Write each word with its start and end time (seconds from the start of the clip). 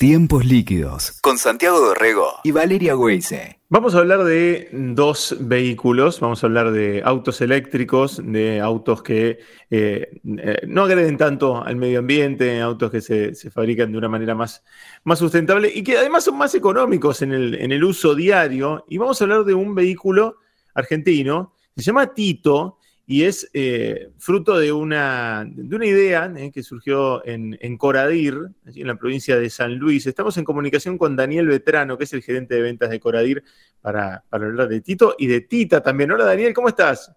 Tiempos 0.00 0.46
líquidos 0.46 1.20
con 1.20 1.36
Santiago 1.36 1.78
Dorrego 1.78 2.36
y 2.42 2.52
Valeria 2.52 2.96
Weise. 2.96 3.60
Vamos 3.68 3.94
a 3.94 3.98
hablar 3.98 4.24
de 4.24 4.70
dos 4.72 5.36
vehículos, 5.40 6.20
vamos 6.20 6.42
a 6.42 6.46
hablar 6.46 6.72
de 6.72 7.02
autos 7.04 7.42
eléctricos, 7.42 8.18
de 8.24 8.60
autos 8.60 9.02
que 9.02 9.40
eh, 9.70 10.20
eh, 10.24 10.60
no 10.66 10.84
agreden 10.84 11.18
tanto 11.18 11.62
al 11.62 11.76
medio 11.76 11.98
ambiente, 11.98 12.62
autos 12.62 12.90
que 12.90 13.02
se, 13.02 13.50
fabrican 13.50 13.92
de 13.92 13.98
una 13.98 14.08
manera 14.08 14.34
más, 14.34 14.64
más, 15.04 15.18
sustentable 15.18 15.70
y 15.74 15.82
que 15.82 15.98
además 15.98 16.24
son 16.24 16.38
más 16.38 16.54
económicos 16.54 17.20
en 17.20 17.32
el, 17.32 17.54
en 17.56 17.70
el 17.70 17.84
uso 17.84 18.14
diario. 18.14 18.86
Y 18.88 18.96
vamos 18.96 19.20
a 19.20 19.24
hablar 19.24 19.44
de 19.44 19.52
un 19.52 19.74
vehículo 19.74 20.38
argentino, 20.72 21.52
se 21.76 21.82
llama 21.82 22.14
Tito, 22.14 22.78
y 23.10 23.24
es 23.24 23.50
eh, 23.54 24.12
fruto 24.18 24.56
de 24.56 24.70
una, 24.70 25.44
de 25.44 25.74
una 25.74 25.84
idea 25.84 26.32
eh, 26.36 26.52
que 26.52 26.62
surgió 26.62 27.26
en, 27.26 27.76
Coradir, 27.76 28.38
en 28.66 28.86
la 28.86 28.94
provincia 28.94 29.36
de 29.36 29.50
San 29.50 29.74
Luis. 29.74 30.06
Estamos 30.06 30.36
en 30.36 30.44
comunicación 30.44 30.96
con 30.96 31.16
Daniel 31.16 31.48
Vetrano, 31.48 31.98
que 31.98 32.04
es 32.04 32.12
el 32.12 32.22
gerente 32.22 32.54
de 32.54 32.62
ventas 32.62 32.88
de 32.88 33.00
Coradir, 33.00 33.42
para, 33.80 34.22
hablar 34.30 34.68
de 34.68 34.80
Tito 34.80 35.16
y 35.18 35.26
de 35.26 35.40
Tita 35.40 35.82
también. 35.82 36.12
Hola 36.12 36.24
Daniel, 36.24 36.54
¿cómo 36.54 36.68
estás? 36.68 37.10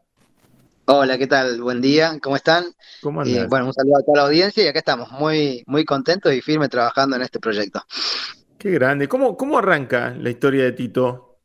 Hola, 0.86 1.16
¿qué 1.20 1.27
tal? 1.27 1.62
Buen 1.62 1.80
día, 1.80 2.17
¿cómo 2.23 2.38
están? 2.38 2.66
¿Cómo 3.03 3.22
andas? 3.22 3.48
bueno, 3.48 3.67
un 3.67 3.73
saludo 3.73 3.98
a 4.00 4.03
toda 4.03 4.17
la 4.17 4.23
audiencia 4.23 4.64
y 4.64 4.67
acá 4.67 4.80
estamos 4.80 5.12
muy, 5.12 5.64
muy 5.67 5.86
contentos 5.86 6.34
y 6.34 6.41
firmes 6.41 6.70
trabajando 6.70 7.17
en 7.17 7.22
este 7.22 7.39
proyecto. 7.39 7.84
Qué 8.58 8.72
grande. 8.72 9.08
¿Cómo, 9.08 9.38
cómo 9.38 9.59
arranca 9.59 10.16
la 10.20 10.31
historia 10.31 10.64
de 10.64 10.72
Tito? 10.72 11.38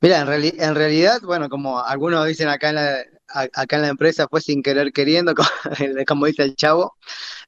Mira, 0.00 0.20
en, 0.20 0.54
en 0.56 0.74
realidad, 0.76 1.20
bueno, 1.22 1.48
como 1.48 1.84
algunos 1.84 2.24
dicen 2.26 2.48
acá 2.48 2.68
en 2.68 2.74
la, 2.76 2.98
acá 3.32 3.76
en 3.76 3.82
la 3.82 3.88
empresa 3.88 4.26
fue 4.28 4.40
sin 4.40 4.62
querer 4.62 4.92
queriendo, 4.92 5.34
como, 6.06 6.26
dice 6.26 6.42
el 6.42 6.56
chavo, 6.56 6.96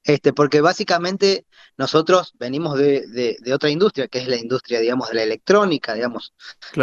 este, 0.04 0.32
porque 0.32 0.60
básicamente 0.60 1.46
nosotros 1.76 2.34
venimos 2.38 2.78
de, 2.78 3.36
otra 3.52 3.70
industria, 3.70 4.08
que 4.08 4.18
es 4.18 4.28
la 4.28 4.36
industria, 4.36 4.80
digamos, 4.80 5.08
de 5.08 5.14
la 5.14 5.22
electrónica, 5.22 5.94
digamos. 5.94 6.34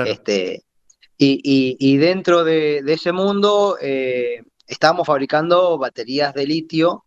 Este, 0.06 0.64
y, 1.18 1.98
dentro 1.98 2.44
de, 2.44 2.84
ese 2.88 3.12
mundo 3.12 3.78
eh, 3.82 4.44
estábamos 4.68 5.06
fabricando 5.08 5.78
baterías 5.78 6.34
de 6.34 6.46
litio 6.46 7.06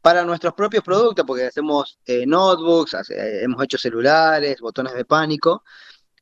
para 0.00 0.24
nuestros 0.24 0.52
propios 0.52 0.84
productos, 0.84 1.24
porque 1.26 1.46
hacemos 1.46 1.98
eh, 2.04 2.26
notebooks, 2.26 2.94
hemos 3.08 3.62
hecho 3.64 3.78
celulares, 3.78 4.60
botones 4.60 4.92
de 4.94 5.04
pánico. 5.06 5.64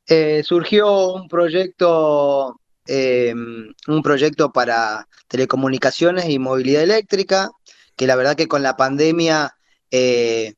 Eh, 0.05 0.41
surgió 0.43 1.13
un 1.13 1.27
proyecto 1.27 2.61
Em, 2.85 3.73
un 3.87 4.01
proyecto 4.03 4.51
para 4.51 5.07
telecomunicaciones 5.29 6.27
y 6.29 6.37
movilidad 6.37 6.83
eléctrica, 6.83 7.49
que 7.95 8.07
la 8.07 8.17
verdad 8.17 8.35
que 8.35 8.47
con 8.47 8.61
la 8.61 8.75
pandemia 8.75 9.55
eh, 9.89 10.55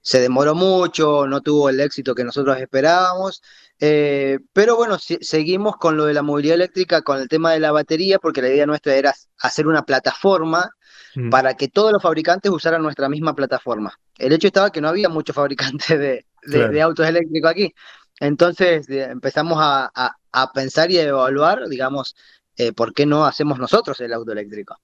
se 0.00 0.20
demoró 0.20 0.54
mucho, 0.54 1.26
no 1.26 1.42
tuvo 1.42 1.68
el 1.68 1.80
éxito 1.80 2.14
que 2.14 2.24
nosotros 2.24 2.58
esperábamos, 2.58 3.42
eh, 3.80 4.38
pero 4.54 4.76
bueno, 4.76 4.96
seguimos 4.98 5.76
con 5.76 5.98
lo 5.98 6.06
de 6.06 6.14
la 6.14 6.22
movilidad 6.22 6.54
eléctrica, 6.54 7.02
con 7.02 7.20
el 7.20 7.28
tema 7.28 7.52
de 7.52 7.60
la 7.60 7.70
batería, 7.70 8.18
porque 8.18 8.40
la 8.40 8.48
idea 8.48 8.64
nuestra 8.64 8.94
era 8.94 9.14
hacer 9.40 9.66
una 9.66 9.82
plataforma 9.82 10.70
mm. 11.16 11.28
para 11.28 11.54
que 11.54 11.68
todos 11.68 11.92
los 11.92 12.02
fabricantes 12.02 12.50
usaran 12.50 12.82
nuestra 12.82 13.10
misma 13.10 13.34
plataforma. 13.34 13.92
El 14.16 14.32
hecho 14.32 14.46
estaba 14.46 14.70
que 14.70 14.80
no 14.80 14.88
había 14.88 15.10
muchos 15.10 15.36
fabricantes 15.36 15.98
de 15.98 16.82
autos 16.82 17.06
eléctricos 17.06 17.50
aquí. 17.50 17.74
Entonces 18.20 18.88
empezamos 18.88 19.58
a, 19.60 20.14
pensar 20.54 20.90
y 20.90 20.98
a 20.98 21.02
evaluar, 21.02 21.68
digamos, 21.68 22.14
eh, 22.56 22.72
por 22.72 22.92
qué 22.92 23.06
no 23.06 23.24
hacemos 23.24 23.58
nosotros 23.58 24.00
el 24.00 24.12
auto 24.12 24.32
eléctrico. 24.32 24.76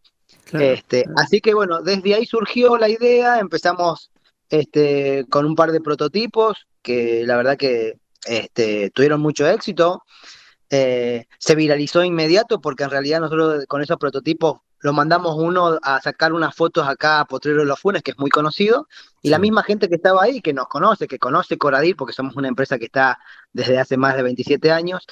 este, 0.52 1.04
Así 1.16 1.40
que 1.40 1.54
bueno, 1.54 1.82
desde 1.82 2.14
ahí 2.14 2.26
surgió 2.26 2.76
la 2.76 2.88
idea, 2.88 3.38
empezamos 3.38 4.10
este, 4.48 5.26
con 5.28 5.46
un 5.46 5.54
par 5.54 5.72
de 5.72 5.80
prototipos 5.80 6.66
que 6.82 7.24
la 7.26 7.36
verdad 7.36 7.56
que 7.56 7.98
este, 8.26 8.90
tuvieron 8.90 9.20
mucho 9.20 9.46
éxito. 9.48 10.02
Eh, 10.70 11.26
se 11.38 11.54
viralizó 11.54 12.02
inmediato 12.02 12.60
porque 12.60 12.84
en 12.84 12.90
realidad 12.90 13.20
nosotros 13.20 13.64
con 13.66 13.82
esos 13.82 13.98
prototipos 13.98 14.60
lo 14.84 14.92
mandamos 14.92 15.34
uno 15.38 15.78
a 15.82 15.98
sacar 16.02 16.34
unas 16.34 16.54
fotos 16.54 16.86
acá 16.86 17.20
a 17.20 17.24
Potrero 17.24 17.60
de 17.60 17.64
los 17.64 17.80
Funes, 17.80 18.02
que 18.02 18.10
es 18.10 18.18
muy 18.18 18.28
conocido, 18.28 18.86
y 19.22 19.30
la 19.30 19.38
misma 19.38 19.62
gente 19.62 19.88
que 19.88 19.94
estaba 19.94 20.22
ahí, 20.22 20.42
que 20.42 20.52
nos 20.52 20.68
conoce, 20.68 21.08
que 21.08 21.18
conoce 21.18 21.56
Coradir, 21.56 21.96
porque 21.96 22.12
somos 22.12 22.36
una 22.36 22.48
empresa 22.48 22.78
que 22.78 22.84
está 22.84 23.18
desde 23.54 23.78
hace 23.78 23.96
más 23.96 24.14
de 24.14 24.22
27 24.22 24.70
años 24.70 25.06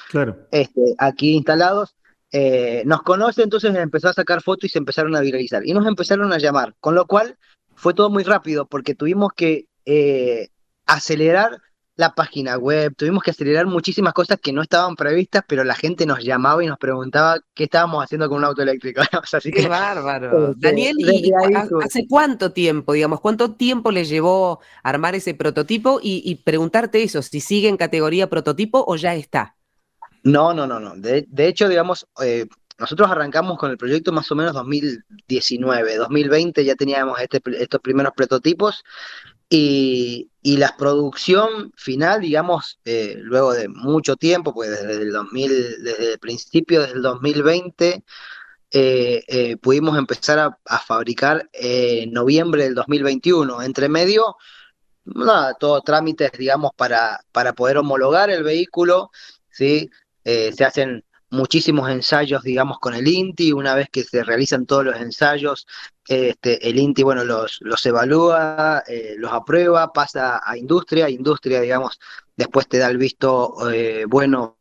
este, 0.50 0.94
aquí 0.98 1.32
instalados, 1.32 1.96
eh, 2.32 2.82
nos 2.84 3.00
conoce, 3.00 3.42
entonces 3.42 3.74
empezó 3.74 4.10
a 4.10 4.12
sacar 4.12 4.42
fotos 4.42 4.64
y 4.64 4.68
se 4.68 4.78
empezaron 4.78 5.16
a 5.16 5.20
viralizar. 5.20 5.66
Y 5.66 5.72
nos 5.72 5.86
empezaron 5.86 6.34
a 6.34 6.38
llamar, 6.38 6.74
con 6.78 6.94
lo 6.94 7.06
cual 7.06 7.38
fue 7.74 7.94
todo 7.94 8.10
muy 8.10 8.24
rápido, 8.24 8.66
porque 8.66 8.94
tuvimos 8.94 9.32
que 9.34 9.68
eh, 9.86 10.48
acelerar 10.84 11.62
la 12.02 12.14
página 12.16 12.56
web, 12.58 12.92
tuvimos 12.96 13.22
que 13.22 13.30
acelerar 13.30 13.66
muchísimas 13.66 14.12
cosas 14.12 14.40
que 14.42 14.52
no 14.52 14.60
estaban 14.60 14.96
previstas, 14.96 15.44
pero 15.46 15.62
la 15.62 15.76
gente 15.76 16.04
nos 16.04 16.18
llamaba 16.18 16.62
y 16.64 16.66
nos 16.66 16.76
preguntaba 16.76 17.38
qué 17.54 17.64
estábamos 17.64 18.02
haciendo 18.02 18.28
con 18.28 18.38
un 18.38 18.44
auto 18.44 18.60
eléctrico. 18.60 19.02
Así 19.32 19.52
qué 19.52 19.68
bárbaro. 19.68 20.32
Este, 20.52 20.66
Daniel, 20.66 20.96
¿hace 21.84 22.06
cuánto 22.08 22.50
tiempo, 22.50 22.92
digamos, 22.92 23.20
cuánto 23.20 23.52
tiempo 23.52 23.92
le 23.92 24.04
llevó 24.04 24.60
armar 24.82 25.14
ese 25.14 25.34
prototipo 25.34 26.00
y, 26.02 26.34
preguntarte 26.44 27.02
eso, 27.02 27.22
si 27.22 27.40
sigue 27.40 27.68
en 27.68 27.76
categoría 27.76 28.28
prototipo 28.28 28.84
o 28.86 28.96
ya 28.96 29.14
está? 29.14 29.54
No, 30.24 30.52
no, 30.52 30.66
no, 30.66 30.80
no. 30.80 30.94
De, 30.96 31.46
hecho, 31.46 31.68
digamos, 31.68 32.08
eh, 32.20 32.46
nosotros 32.78 33.08
arrancamos 33.08 33.58
con 33.58 33.70
el 33.70 33.78
proyecto 33.78 34.10
más 34.10 34.30
o 34.32 34.34
menos 34.34 34.54
2019, 34.54 35.96
2020 35.96 36.64
ya 36.64 36.74
teníamos 36.74 37.20
este, 37.20 37.40
estos 37.60 37.80
primeros 37.80 38.12
prototipos 38.16 38.82
y, 39.54 40.56
la 40.56 40.74
producción 40.78 41.72
final, 41.76 42.22
digamos, 42.22 42.80
eh, 42.84 43.16
luego 43.18 43.52
de 43.52 43.68
mucho 43.68 44.16
tiempo, 44.16 44.54
pues 44.54 44.70
desde 44.70 45.02
el 45.02 45.12
2000, 45.12 45.82
desde 45.84 46.12
el 46.12 46.18
principio, 46.18 46.80
desde 46.80 46.94
el 46.94 47.02
2020, 47.02 48.02
eh, 48.70 49.24
eh, 49.28 49.56
pudimos 49.58 49.98
empezar 49.98 50.38
a, 50.38 50.78
fabricar 50.78 51.50
en 51.52 52.12
noviembre 52.12 52.64
del 52.64 52.74
2021. 52.74 53.62
Entre 53.62 53.88
medio, 53.90 54.36
nada, 55.04 55.54
todo 55.54 55.82
trámites, 55.82 56.32
digamos, 56.32 56.72
para, 56.74 57.20
para 57.32 57.52
poder 57.52 57.76
homologar 57.78 58.30
el 58.30 58.42
vehículo, 58.42 59.10
¿sí? 59.50 59.90
se 60.24 60.64
hacen 60.64 61.04
muchísimos 61.32 61.90
ensayos, 61.90 62.42
digamos, 62.42 62.78
con 62.78 62.94
el 62.94 63.08
INTI. 63.08 63.52
Una 63.52 63.74
vez 63.74 63.88
que 63.90 64.04
se 64.04 64.22
realizan 64.22 64.66
todos 64.66 64.84
los 64.84 64.96
ensayos, 64.96 65.66
este, 66.06 66.68
el 66.68 66.78
INTI, 66.78 67.02
bueno, 67.02 67.24
los, 67.24 67.60
evalúa, 67.86 68.84
eh, 68.86 69.14
los 69.18 69.32
aprueba, 69.32 69.92
pasa 69.92 70.40
a 70.44 70.56
industria. 70.56 71.08
Industria, 71.08 71.60
digamos, 71.60 71.98
después 72.36 72.68
te 72.68 72.78
da 72.78 72.88
el 72.88 72.98
visto 72.98 73.70
eh, 73.70 74.04
bueno 74.06 74.58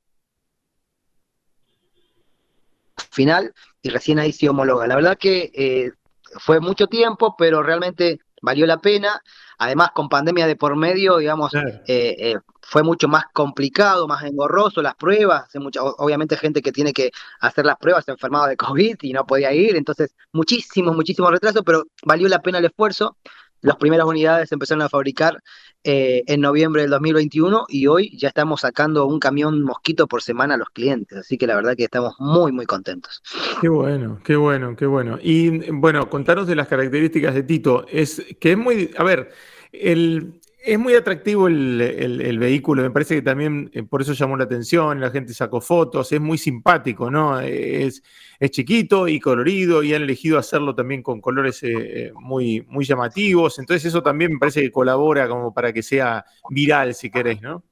final 3.12 3.53
y 3.82 3.90
recién 3.90 4.20
ahí 4.20 4.32
se 4.32 4.50
homologa. 4.50 4.88
La 4.88 4.96
verdad 4.96 5.18
que 5.18 5.52
eh, 5.53 5.92
fue 6.40 6.59
mucho 6.62 6.88
tiempo, 6.88 7.36
pero 7.38 7.62
realmente 7.64 8.22
valió 8.41 8.66
la 8.66 8.78
pena. 8.78 9.22
Además, 9.57 9.91
con 9.94 10.09
pandemia 10.09 10.47
de 10.47 10.56
por 10.56 10.75
medio, 10.75 11.18
digamos, 11.18 11.53
eh, 11.53 11.81
eh, 11.88 12.35
fue 12.62 12.84
mucho 12.84 13.07
más 13.07 13.25
complicado, 13.34 14.07
más 14.07 14.24
engorroso 14.24 14.81
las 14.81 14.96
pruebas. 14.96 15.47
obviamente, 15.53 16.35
gente 16.38 16.62
que 16.62 16.72
tiene 16.72 16.94
que 16.94 17.12
hacer 17.40 17.66
las 17.66 17.78
pruebas 17.78 18.06
se 18.06 18.12
enfermaba 18.12 18.47
de 18.47 18.57
COVID 18.57 18.97
y 19.02 19.13
no 19.13 19.25
podía 19.25 19.53
ir. 19.53 19.75
Entonces, 19.75 20.16
muchísimo, 20.31 20.94
muchísimo 20.94 21.29
retraso, 21.29 21.63
pero 21.63 21.84
valió 22.03 22.28
la 22.28 22.41
pena 22.41 22.57
el 22.57 22.66
esfuerzo. 22.66 23.18
Las 23.61 23.77
primeras 23.77 24.05
unidades 24.05 24.49
se 24.49 24.55
empezaron 24.55 24.81
a 24.81 24.89
fabricar 24.89 25.41
eh, 25.83 26.23
en 26.27 26.41
noviembre 26.41 26.83
del 26.83 26.91
2021 26.91 27.66
y 27.69 27.88
hoy 27.88 28.16
ya 28.17 28.27
estamos 28.27 28.61
sacando 28.61 29.05
un 29.05 29.19
camión 29.19 29.61
mosquito 29.63 30.07
por 30.07 30.22
semana 30.22 30.55
a 30.55 30.57
los 30.57 30.69
clientes. 30.69 31.17
Así 31.17 31.38
que 31.38 31.47
la 31.47 31.55
verdad 31.55 31.75
que 31.75 31.83
estamos 31.83 32.16
muy, 32.19 32.51
muy 32.51 32.66
contentos. 32.66 33.22
Qué 33.61 33.69
bueno, 33.69 34.19
qué 34.23 34.35
bueno, 34.35 34.75
qué 34.75 34.85
bueno. 34.85 35.17
Y 35.22 35.72
bueno, 35.72 36.09
contaros 36.09 36.47
de 36.47 36.55
las 36.55 36.67
características 36.67 37.33
de 37.33 37.44
Tito. 37.44 37.85
Es 37.88 38.23
que 38.39 38.51
es 38.51 38.57
muy, 38.57 38.91
a 38.97 39.03
ver, 39.03 39.31
el, 39.72 40.41
es 40.63 40.77
muy 40.77 40.94
atractivo 40.94 41.47
el, 41.47 42.37
vehículo, 42.40 42.84
me 42.84 42.91
parece 42.91 43.16
que 43.16 43.22
también 43.22 43.72
eh, 43.73 43.84
por 43.84 44.02
eso 44.02 44.13
llamó 44.13 44.37
la 44.37 44.43
atención, 44.43 44.99
la 44.99 45.09
gente 45.09 45.34
sacó 45.34 45.59
fotos, 45.59 46.11
es 46.11 46.22
muy 46.22 46.37
simpático, 46.37 47.09
¿no? 47.09 47.40
Es, 47.40 48.03
es 48.40 48.52
chiquito 48.52 49.08
y 49.08 49.19
colorido 49.19 49.81
y 49.81 49.93
han 49.93 50.03
elegido 50.03 50.37
hacerlo 50.37 50.75
también 50.75 51.02
con 51.02 51.19
colores 51.19 51.63
eh, 51.63 51.72
eh, 51.72 52.11
muy, 52.13 52.61
muy 52.69 52.85
llamativos, 52.85 53.58
entonces 53.58 53.85
eso 53.85 54.03
también 54.03 54.34
me 54.34 54.40
parece 54.40 54.61
que 54.61 54.72
colabora 54.72 55.28
como 55.28 55.53
para 55.53 55.73
que 55.73 55.81
sea 55.81 56.25
viral, 56.49 56.93
si 56.93 57.09
querés, 57.09 57.41
¿no? 57.41 57.64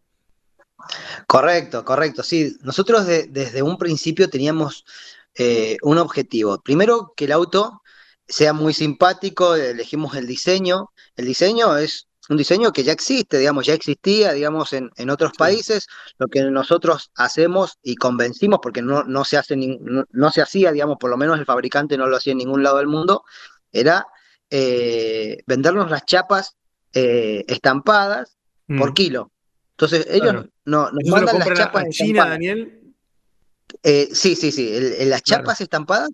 Correcto, 1.27 1.85
correcto, 1.85 2.23
sí. 2.23 2.57
Nosotros 2.63 3.05
desde 3.05 3.61
un 3.61 3.77
principio 3.77 4.29
teníamos 4.29 4.85
un 5.83 5.97
objetivo. 5.97 6.61
Primero, 6.61 7.13
que 7.15 7.25
el 7.25 7.33
auto 7.33 7.81
sea 8.27 8.53
muy 8.53 8.73
simpático, 8.73 9.55
elegimos 9.55 10.15
el 10.15 10.25
diseño. 10.27 10.91
El 11.15 11.25
diseño 11.25 11.77
es 11.77 12.08
un 12.29 12.37
diseño 12.37 12.71
que 12.71 12.83
ya 12.83 12.93
existe, 12.93 13.39
digamos, 13.39 13.65
ya 13.65 13.73
existía, 13.73 14.33
digamos, 14.33 14.71
en, 14.73 14.91
en 14.97 15.09
otros 15.09 15.33
países. 15.33 15.87
Lo 16.19 16.27
que 16.27 16.43
nosotros 16.43 17.11
hacemos 17.15 17.79
y 17.81 17.95
convencimos, 17.95 18.59
porque 18.61 18.83
no, 18.83 19.03
no, 19.03 19.25
se 19.25 19.37
hace 19.37 19.57
no, 19.57 20.31
se 20.31 20.41
hacía, 20.41 20.71
digamos, 20.71 20.97
por 20.99 21.09
lo 21.09 21.17
menos 21.17 21.39
el 21.39 21.45
fabricante 21.45 21.97
no 21.97 22.07
lo 22.07 22.17
hacía 22.17 22.31
en 22.31 22.37
ningún 22.37 22.61
lado 22.61 22.77
del 22.77 22.87
mundo, 22.87 23.23
era 23.71 24.05
eh, 24.49 25.39
vendernos 25.47 25.89
las 25.89 26.05
chapas 26.05 26.55
eh, 26.93 27.43
estampadas 27.47 28.37
por 28.67 28.91
mm. 28.91 28.93
kilo. 28.93 29.31
Entonces, 29.71 30.05
ellos 30.09 30.45
no, 30.65 30.91
nos 30.91 31.09
mandan 31.09 31.39
las 31.39 31.53
chapas 31.53 31.85
en 31.85 31.91
China, 31.91 32.29
Daniel. 32.29 32.93
Eh, 33.81 34.09
sí, 34.11 34.35
sí, 34.35 34.51
sí. 34.51 34.71
las 35.05 35.23
chapas 35.23 35.61
estampadas 35.61 36.09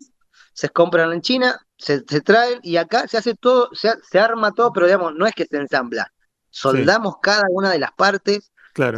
se 0.53 0.69
compran 0.69 1.11
en 1.11 1.21
China, 1.21 1.64
se, 1.77 2.01
traen 2.21 2.59
y 2.63 2.77
acá 2.77 3.07
se 3.07 3.17
hace 3.17 3.35
todo, 3.35 3.69
se, 3.73 3.93
se, 4.09 4.19
arma 4.19 4.51
todo, 4.53 4.71
pero 4.71 4.85
digamos, 4.85 5.13
no 5.15 5.25
es 5.25 5.33
que 5.33 5.45
se 5.45 5.57
ensambla. 5.57 6.11
Soldamos 6.49 7.17
cada 7.21 7.43
una 7.49 7.69
de 7.71 7.79
las 7.79 7.91
partes, 7.91 8.51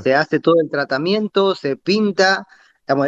se 0.03 0.15
hace 0.15 0.39
todo 0.39 0.55
el 0.61 0.69
tratamiento, 0.69 1.55
se 1.55 1.75
pinta, 1.75 2.47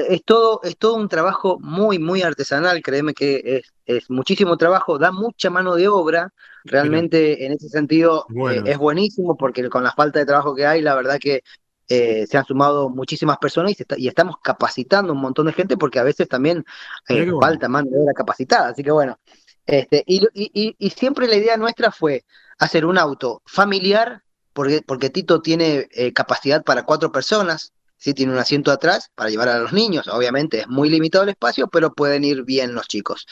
es 0.08 0.24
todo, 0.26 0.62
es 0.64 0.78
todo 0.78 0.96
un 0.96 1.08
trabajo 1.08 1.58
muy, 1.60 2.00
muy 2.00 2.22
artesanal, 2.22 2.82
créeme 2.82 3.14
que 3.14 3.42
es, 3.46 3.74
es 3.86 4.10
muchísimo 4.10 4.58
trabajo, 4.58 4.98
da 4.98 5.12
mucha 5.12 5.50
mano 5.50 5.76
de 5.76 5.88
obra, 5.88 6.34
realmente 6.66 7.46
en 7.46 7.54
ese 7.54 7.70
sentido 7.70 8.26
eh, 8.50 8.62
es 8.66 8.78
buenísimo 8.78 9.38
porque 9.38 9.68
con 9.70 9.84
la 9.84 9.92
falta 9.92 10.20
de 10.20 10.26
trabajo 10.26 10.54
que 10.54 10.66
hay, 10.66 10.82
la 10.82 10.96
verdad 10.96 11.18
que 11.20 11.44
eh, 11.88 12.28
se 12.28 12.38
han 12.38 12.46
sumado 12.46 12.90
muchísimas 12.90 13.38
personas 13.38 13.74
y, 13.98 14.08
estamos 14.08 14.36
capacitando 14.44 15.14
un 15.14 15.22
montón 15.22 15.48
de 15.48 15.54
gente 15.54 15.78
porque 15.78 16.00
a 16.00 16.04
veces 16.04 16.28
también 16.28 16.64
eh, 17.08 17.32
falta 17.42 17.70
mano 17.70 17.90
de 17.90 18.00
obra 18.00 18.14
capacitada, 18.14 18.70
así 18.70 18.84
que 18.84 18.92
bueno, 18.92 19.18
este, 19.66 20.04
y, 20.08 20.26
y, 20.34 20.76
y 20.78 20.90
siempre 20.92 21.28
la 21.28 21.36
idea 21.36 21.58
nuestra 21.58 21.92
fue 21.92 22.26
hacer 22.58 22.86
un 22.86 22.98
auto 22.98 23.42
familiar 23.46 24.24
porque, 24.54 24.82
porque 24.86 25.10
Tito 25.10 25.42
tiene 25.42 25.88
eh, 25.92 26.12
capacidad 26.14 26.64
para 26.64 26.84
cuatro 26.84 27.12
personas, 27.12 27.74
¿sí? 27.98 28.14
tiene 28.14 28.34
un 28.34 28.40
asiento 28.40 28.72
atrás 28.72 29.10
para 29.16 29.30
llevar 29.30 29.50
a 29.50 29.60
los 29.60 29.74
niños, 29.74 30.08
obviamente 30.08 30.62
es 30.62 30.68
muy 30.68 30.90
limitado 30.90 31.24
el 31.24 31.30
espacio, 31.30 31.68
pero 31.68 31.94
pueden 31.94 32.24
ir 32.24 32.44
bien 32.44 32.74
los 32.74 32.88
chicos. 32.88 33.26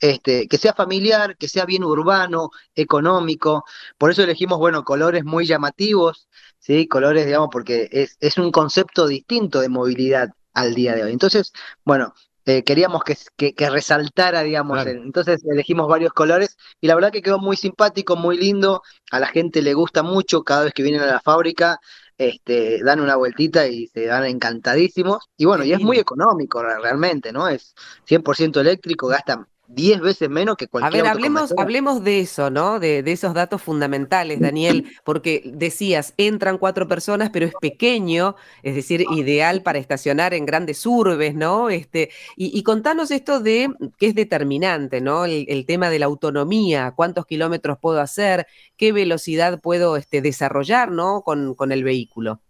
Este, 0.00 0.48
que 0.48 0.58
sea 0.58 0.74
familiar, 0.74 1.36
que 1.36 1.48
sea 1.48 1.64
bien 1.64 1.84
urbano, 1.84 2.50
económico, 2.74 3.64
por 3.96 4.10
eso 4.10 4.24
elegimos, 4.24 4.58
bueno, 4.58 4.82
colores 4.82 5.24
muy 5.24 5.46
llamativos, 5.46 6.26
¿sí? 6.58 6.88
colores, 6.88 7.26
digamos, 7.26 7.50
porque 7.52 7.88
es, 7.92 8.16
es 8.18 8.36
un 8.38 8.50
concepto 8.50 9.06
distinto 9.06 9.60
de 9.60 9.68
movilidad 9.68 10.30
al 10.54 10.74
día 10.74 10.96
de 10.96 11.04
hoy. 11.04 11.12
Entonces, 11.12 11.52
bueno, 11.84 12.14
eh, 12.46 12.64
queríamos 12.64 13.02
que, 13.04 13.54
que, 13.54 13.70
resaltara, 13.70 14.42
digamos, 14.42 14.84
entonces 14.86 15.42
elegimos 15.44 15.88
varios 15.88 16.12
colores 16.12 16.56
y 16.80 16.86
la 16.88 16.94
verdad 16.94 17.12
que 17.12 17.22
quedó 17.22 17.38
muy 17.38 17.56
simpático, 17.56 18.16
muy 18.16 18.36
lindo, 18.36 18.82
a 19.10 19.20
la 19.20 19.28
gente 19.28 19.62
le 19.62 19.74
gusta 19.74 20.02
mucho, 20.02 20.42
cada 20.42 20.64
vez 20.64 20.72
que 20.74 20.82
vienen 20.82 21.02
a 21.02 21.06
la 21.06 21.20
fábrica, 21.20 21.78
este, 22.18 22.82
dan 22.82 23.00
una 23.00 23.16
vueltita 23.16 23.66
y 23.68 23.86
se 23.88 24.06
dan 24.06 24.24
encantadísimos, 24.24 25.28
y 25.36 25.44
bueno, 25.44 25.64
y 25.64 25.72
es 25.72 25.80
muy 25.80 25.98
económico 25.98 26.62
realmente, 26.62 27.32
¿no? 27.32 27.48
Es 27.48 27.74
100% 28.06 28.60
eléctrico, 28.60 29.06
gastan 29.06 29.46
10 29.74 30.00
veces 30.00 30.28
menos 30.28 30.56
que 30.56 30.68
cualquier 30.68 31.00
A 31.00 31.04
ver, 31.04 31.12
hablemos, 31.12 31.54
hablemos 31.56 32.04
de 32.04 32.20
eso, 32.20 32.50
¿no? 32.50 32.78
De, 32.78 33.02
de, 33.02 33.12
esos 33.12 33.32
datos 33.32 33.62
fundamentales, 33.62 34.40
Daniel, 34.40 34.86
porque 35.04 35.42
decías, 35.44 36.14
entran 36.16 36.58
cuatro 36.58 36.86
personas, 36.88 37.30
pero 37.30 37.46
es 37.46 37.54
pequeño, 37.60 38.36
es 38.62 38.74
decir, 38.74 39.04
ideal 39.12 39.62
para 39.62 39.78
estacionar 39.78 40.34
en 40.34 40.44
grandes 40.44 40.84
urbes, 40.84 41.34
¿no? 41.34 41.70
Este, 41.70 42.10
y, 42.36 42.62
contanos 42.62 43.10
esto 43.10 43.40
de 43.40 43.70
qué 43.98 44.08
es 44.08 44.14
determinante, 44.14 45.00
¿no? 45.00 45.24
El, 45.24 45.64
tema 45.66 45.90
de 45.90 46.00
la 46.00 46.06
autonomía, 46.06 46.92
cuántos 46.94 47.24
kilómetros 47.24 47.78
puedo 47.78 48.00
hacer, 48.00 48.46
qué 48.76 48.92
velocidad 48.92 49.60
puedo 49.60 49.96
este, 49.96 50.20
desarrollar, 50.20 50.90
¿no? 50.90 51.22
Con, 51.22 51.54
con 51.54 51.72
el 51.72 51.84
vehículo. 51.84 52.40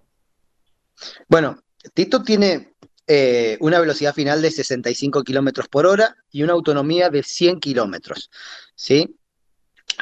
Bueno, 1.29 1.63
Tito 1.95 2.23
tiene 2.23 2.72
eh, 3.07 3.57
una 3.61 3.81
velocidad 3.81 4.15
final 4.15 4.41
de 4.43 4.51
65 4.51 5.25
kilómetros 5.25 5.69
por 5.69 5.87
hora 5.87 6.17
y 6.31 6.43
una 6.43 6.53
autonomía 6.53 7.11
de 7.11 7.23
100 7.23 7.61
kilómetros. 7.61 8.31
¿sí? 8.75 9.17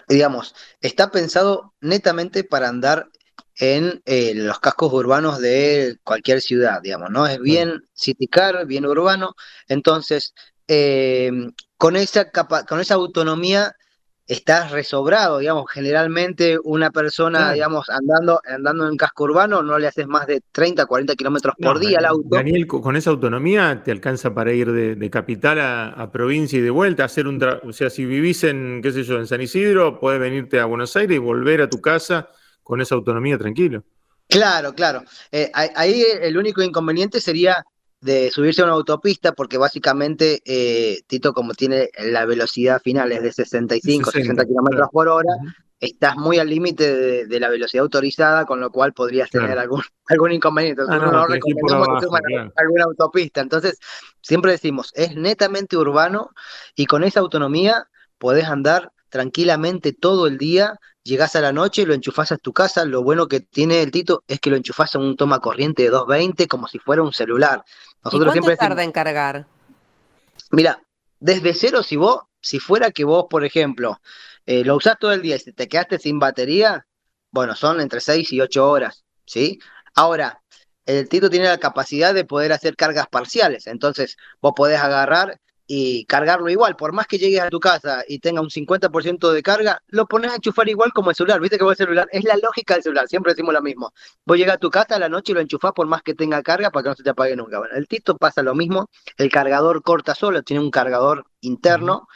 Digamos, 0.08 0.54
está 0.80 1.10
pensado 1.10 1.74
netamente 1.80 2.44
para 2.44 2.68
andar 2.68 3.08
en 3.56 4.02
eh, 4.06 4.32
los 4.34 4.58
cascos 4.60 4.92
urbanos 4.92 5.38
de 5.40 5.98
cualquier 6.02 6.40
ciudad, 6.40 6.80
digamos, 6.82 7.10
¿no? 7.10 7.26
Es 7.26 7.38
bien 7.40 7.82
city 7.92 8.26
car, 8.26 8.66
bien 8.66 8.86
urbano, 8.86 9.34
entonces, 9.68 10.34
eh, 10.66 11.30
con, 11.76 11.96
esa 11.96 12.30
con 12.30 12.80
esa 12.80 12.94
autonomía 12.94 13.74
estás 14.30 14.70
resobrado, 14.70 15.38
digamos, 15.38 15.64
generalmente 15.68 16.56
una 16.62 16.90
persona, 16.92 17.52
digamos, 17.52 17.90
andando, 17.90 18.40
andando 18.46 18.88
en 18.88 18.96
casco 18.96 19.24
urbano 19.24 19.60
no 19.60 19.76
le 19.76 19.88
haces 19.88 20.06
más 20.06 20.28
de 20.28 20.40
30, 20.52 20.86
40 20.86 21.16
kilómetros 21.16 21.56
por 21.60 21.80
día 21.80 21.98
al 21.98 22.04
auto. 22.04 22.28
Daniel, 22.30 22.68
con 22.68 22.94
esa 22.94 23.10
autonomía 23.10 23.82
te 23.82 23.90
alcanza 23.90 24.32
para 24.32 24.52
ir 24.52 24.70
de, 24.70 25.10
capital 25.10 25.58
a, 25.60 26.10
provincia 26.12 26.60
y 26.60 26.62
de 26.62 26.70
vuelta, 26.70 27.04
hacer 27.04 27.26
un, 27.26 27.42
o 27.42 27.72
sea, 27.72 27.90
si 27.90 28.04
vivís 28.04 28.44
en, 28.44 28.80
qué 28.82 28.92
sé 28.92 29.02
yo, 29.02 29.16
en 29.16 29.26
San 29.26 29.40
Isidro, 29.40 29.98
puedes 29.98 30.20
venirte 30.20 30.60
a 30.60 30.64
Buenos 30.64 30.94
Aires 30.94 31.16
y 31.16 31.18
volver 31.18 31.62
a 31.62 31.68
tu 31.68 31.80
casa 31.80 32.28
con 32.62 32.80
esa 32.80 32.94
autonomía 32.94 33.36
tranquilo. 33.36 33.82
Claro, 34.28 34.72
claro. 34.74 35.02
Eh, 35.32 35.50
ahí 35.52 36.04
el 36.20 36.38
único 36.38 36.62
inconveniente 36.62 37.20
sería 37.20 37.64
de 38.00 38.30
subirse 38.30 38.62
a 38.62 38.64
una 38.64 38.74
autopista, 38.74 39.32
porque 39.32 39.58
básicamente 39.58 40.42
eh, 40.44 41.00
Tito, 41.06 41.32
como 41.32 41.54
tiene 41.54 41.90
la 41.98 42.24
velocidad 42.24 42.80
final 42.80 43.12
es 43.12 43.22
de 43.22 43.32
65, 43.32 44.10
60, 44.10 44.44
kilómetros 44.46 44.88
por 44.90 45.08
hora, 45.08 45.32
estás 45.78 46.16
muy 46.16 46.38
al 46.38 46.48
límite 46.48 47.26
de, 47.26 47.40
la 47.40 47.48
velocidad 47.48 47.82
autorizada, 47.82 48.46
con 48.46 48.60
lo 48.60 48.70
cual 48.70 48.92
podrías 48.92 49.30
tener 49.30 49.58
algún, 49.58 49.82
algún 50.08 50.32
inconveniente. 50.32 50.82
Ah, 50.88 50.98
no, 50.98 51.26
recomendamos 51.26 52.04
alguna 52.56 52.84
autopista. 52.84 53.40
Entonces, 53.40 53.78
siempre 54.22 54.52
decimos, 54.52 54.92
es 54.94 55.14
netamente 55.16 55.76
urbano 55.76 56.30
y 56.74 56.86
con 56.86 57.04
esa 57.04 57.20
autonomía 57.20 57.88
podés 58.18 58.44
andar 58.44 58.92
tranquilamente 59.10 59.92
todo 59.92 60.26
el 60.26 60.38
día 60.38 60.78
llegás 61.02 61.34
a 61.36 61.40
la 61.40 61.52
noche, 61.52 61.86
lo 61.86 61.94
enchufás 61.94 62.32
a 62.32 62.38
tu 62.38 62.52
casa, 62.52 62.84
lo 62.84 63.02
bueno 63.02 63.26
que 63.26 63.40
tiene 63.40 63.82
el 63.82 63.90
Tito 63.90 64.22
es 64.28 64.40
que 64.40 64.50
lo 64.50 64.56
enchufás 64.56 64.94
a 64.94 64.98
un 64.98 65.16
toma 65.16 65.40
corriente 65.40 65.82
de 65.82 65.90
220 65.90 66.46
como 66.46 66.68
si 66.68 66.78
fuera 66.78 67.02
un 67.02 67.12
celular. 67.12 67.64
Nosotros 68.04 68.34
¿Y 68.34 68.38
cuánto 68.38 68.42
siempre 68.42 68.56
tarda 68.56 68.82
en 68.82 68.92
cargar? 68.92 69.46
Mira, 70.50 70.82
desde 71.18 71.54
cero, 71.54 71.82
si 71.82 71.96
vos, 71.96 72.20
si 72.40 72.58
fuera 72.58 72.90
que 72.90 73.04
vos, 73.04 73.26
por 73.28 73.44
ejemplo, 73.44 74.00
eh, 74.46 74.64
lo 74.64 74.76
usás 74.76 74.98
todo 74.98 75.12
el 75.12 75.22
día 75.22 75.36
y 75.36 75.52
te 75.52 75.68
quedaste 75.68 75.98
sin 75.98 76.18
batería, 76.18 76.86
bueno, 77.30 77.54
son 77.54 77.80
entre 77.80 78.00
6 78.00 78.32
y 78.32 78.40
8 78.40 78.68
horas, 78.68 79.04
¿sí? 79.26 79.58
Ahora, 79.94 80.42
el 80.86 81.08
Tito 81.08 81.30
tiene 81.30 81.46
la 81.46 81.58
capacidad 81.58 82.14
de 82.14 82.24
poder 82.24 82.52
hacer 82.52 82.74
cargas 82.74 83.06
parciales, 83.08 83.66
entonces 83.66 84.16
vos 84.40 84.52
podés 84.56 84.80
agarrar 84.80 85.38
y 85.72 86.04
cargarlo 86.06 86.48
igual, 86.48 86.74
por 86.74 86.92
más 86.92 87.06
que 87.06 87.16
llegues 87.16 87.40
a 87.42 87.48
tu 87.48 87.60
casa 87.60 88.02
y 88.08 88.18
tenga 88.18 88.40
un 88.40 88.50
50% 88.50 89.30
de 89.30 89.40
carga, 89.40 89.80
lo 89.86 90.06
pones 90.06 90.32
a 90.32 90.34
enchufar 90.34 90.68
igual 90.68 90.92
como 90.92 91.10
el 91.10 91.16
celular, 91.16 91.40
viste 91.40 91.58
que 91.58 91.62
vos 91.62 91.78
el 91.78 91.86
celular, 91.86 92.08
es 92.10 92.24
la 92.24 92.36
lógica 92.38 92.74
del 92.74 92.82
celular, 92.82 93.06
siempre 93.06 93.34
decimos 93.34 93.54
lo 93.54 93.62
mismo, 93.62 93.92
vos 94.26 94.36
llegas 94.36 94.56
a 94.56 94.58
tu 94.58 94.68
casa 94.68 94.96
a 94.96 94.98
la 94.98 95.08
noche 95.08 95.30
y 95.30 95.36
lo 95.36 95.40
enchufás 95.40 95.70
por 95.72 95.86
más 95.86 96.02
que 96.02 96.16
tenga 96.16 96.42
carga 96.42 96.72
para 96.72 96.82
que 96.82 96.88
no 96.88 96.94
se 96.96 97.04
te 97.04 97.10
apague 97.10 97.36
nunca, 97.36 97.60
bueno, 97.60 97.76
el 97.76 97.86
Tito 97.86 98.16
pasa 98.16 98.42
lo 98.42 98.56
mismo, 98.56 98.90
el 99.16 99.30
cargador 99.30 99.80
corta 99.84 100.16
solo, 100.16 100.42
tiene 100.42 100.60
un 100.60 100.72
cargador 100.72 101.24
interno, 101.40 102.08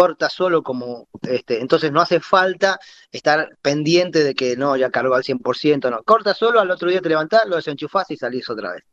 corta 0.00 0.30
solo 0.30 0.62
como, 0.62 1.08
este, 1.20 1.60
entonces 1.60 1.92
no 1.92 2.00
hace 2.00 2.20
falta 2.20 2.78
estar 3.12 3.50
pendiente 3.60 4.24
de 4.24 4.34
que 4.34 4.56
no, 4.56 4.74
ya 4.74 4.88
cargó 4.88 5.14
al 5.14 5.24
100%, 5.24 5.90
no, 5.90 6.02
corta 6.04 6.32
solo, 6.32 6.58
al 6.58 6.70
otro 6.70 6.88
día 6.88 7.02
te 7.02 7.10
levantás, 7.10 7.42
lo 7.46 7.56
desenchufás 7.56 8.10
y 8.10 8.16
salís 8.16 8.48
otra 8.48 8.72
vez. 8.72 8.84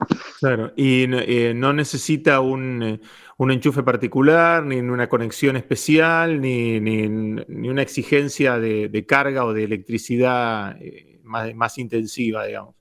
Claro, 0.41 0.73
y 0.75 1.05
eh, 1.09 1.53
no 1.55 1.71
necesita 1.71 2.41
un, 2.41 2.83
eh, 2.83 2.99
un, 3.37 3.51
enchufe 3.51 3.83
particular, 3.83 4.65
ni 4.65 4.79
una 4.79 5.07
conexión 5.07 5.55
especial, 5.55 6.41
ni, 6.41 6.81
ni, 6.81 7.07
una 7.07 7.81
exigencia 7.83 8.59
de, 8.59 9.05
carga 9.07 9.45
o 9.45 9.53
de 9.53 9.63
electricidad 9.63 10.75
eh, 10.81 11.21
más, 11.23 11.55
más 11.55 11.77
intensiva, 11.77 12.45
digamos. 12.45 12.76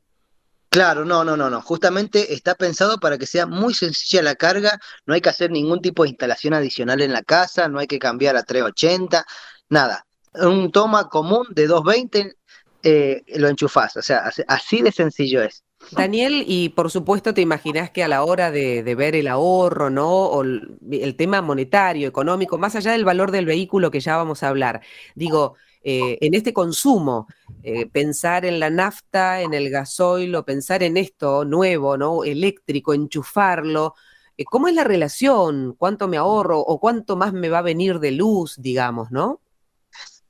Claro, 0.76 1.06
no, 1.06 1.24
no, 1.24 1.38
no, 1.38 1.48
no. 1.48 1.62
Justamente 1.62 2.34
está 2.34 2.54
pensado 2.54 3.00
para 3.00 3.16
que 3.16 3.24
sea 3.24 3.46
muy 3.46 3.72
sencilla 3.72 4.20
la 4.20 4.34
carga, 4.34 4.78
no 5.06 5.14
hay 5.14 5.22
que 5.22 5.30
hacer 5.30 5.50
ningún 5.50 5.80
tipo 5.80 6.02
de 6.02 6.10
instalación 6.10 6.52
adicional 6.52 7.00
en 7.00 7.14
la 7.14 7.22
casa, 7.22 7.66
no 7.66 7.78
hay 7.78 7.86
que 7.86 7.98
cambiar 7.98 8.36
a 8.36 8.42
380, 8.42 9.24
nada. 9.70 10.04
Un 10.34 10.70
toma 10.70 11.08
común 11.08 11.46
de 11.48 11.66
220 11.66 12.36
eh, 12.82 13.22
lo 13.36 13.48
enchufás, 13.48 13.96
o 13.96 14.02
sea, 14.02 14.30
así 14.48 14.82
de 14.82 14.92
sencillo 14.92 15.42
es. 15.42 15.64
Daniel, 15.92 16.44
y 16.46 16.68
por 16.68 16.90
supuesto 16.90 17.32
te 17.32 17.40
imaginas 17.40 17.90
que 17.90 18.04
a 18.04 18.08
la 18.08 18.22
hora 18.22 18.50
de, 18.50 18.82
de, 18.82 18.94
ver 18.94 19.16
el 19.16 19.28
ahorro, 19.28 19.88
¿no? 19.88 20.10
O 20.10 20.42
el 20.42 21.14
tema 21.16 21.40
monetario, 21.40 22.06
económico, 22.06 22.58
más 22.58 22.76
allá 22.76 22.92
del 22.92 23.06
valor 23.06 23.30
del 23.30 23.46
vehículo 23.46 23.90
que 23.90 24.00
ya 24.00 24.18
vamos 24.18 24.42
a 24.42 24.48
hablar, 24.48 24.82
digo, 25.14 25.56
eh, 25.88 26.18
en 26.20 26.34
este 26.34 26.52
consumo, 26.52 27.28
eh, 27.62 27.86
pensar 27.86 28.44
en 28.44 28.58
la 28.58 28.70
nafta, 28.70 29.40
en 29.40 29.54
el 29.54 29.70
gasoil 29.70 30.34
o 30.34 30.44
pensar 30.44 30.82
en 30.82 30.96
esto 30.96 31.44
nuevo, 31.44 31.96
¿no? 31.96 32.24
Eléctrico, 32.24 32.92
enchufarlo. 32.92 33.94
Eh, 34.36 34.44
¿Cómo 34.44 34.66
es 34.66 34.74
la 34.74 34.82
relación? 34.82 35.76
¿Cuánto 35.78 36.08
me 36.08 36.16
ahorro 36.16 36.58
o 36.58 36.80
cuánto 36.80 37.14
más 37.14 37.32
me 37.32 37.50
va 37.50 37.58
a 37.58 37.62
venir 37.62 38.00
de 38.00 38.10
luz, 38.10 38.56
digamos, 38.58 39.12
no? 39.12 39.40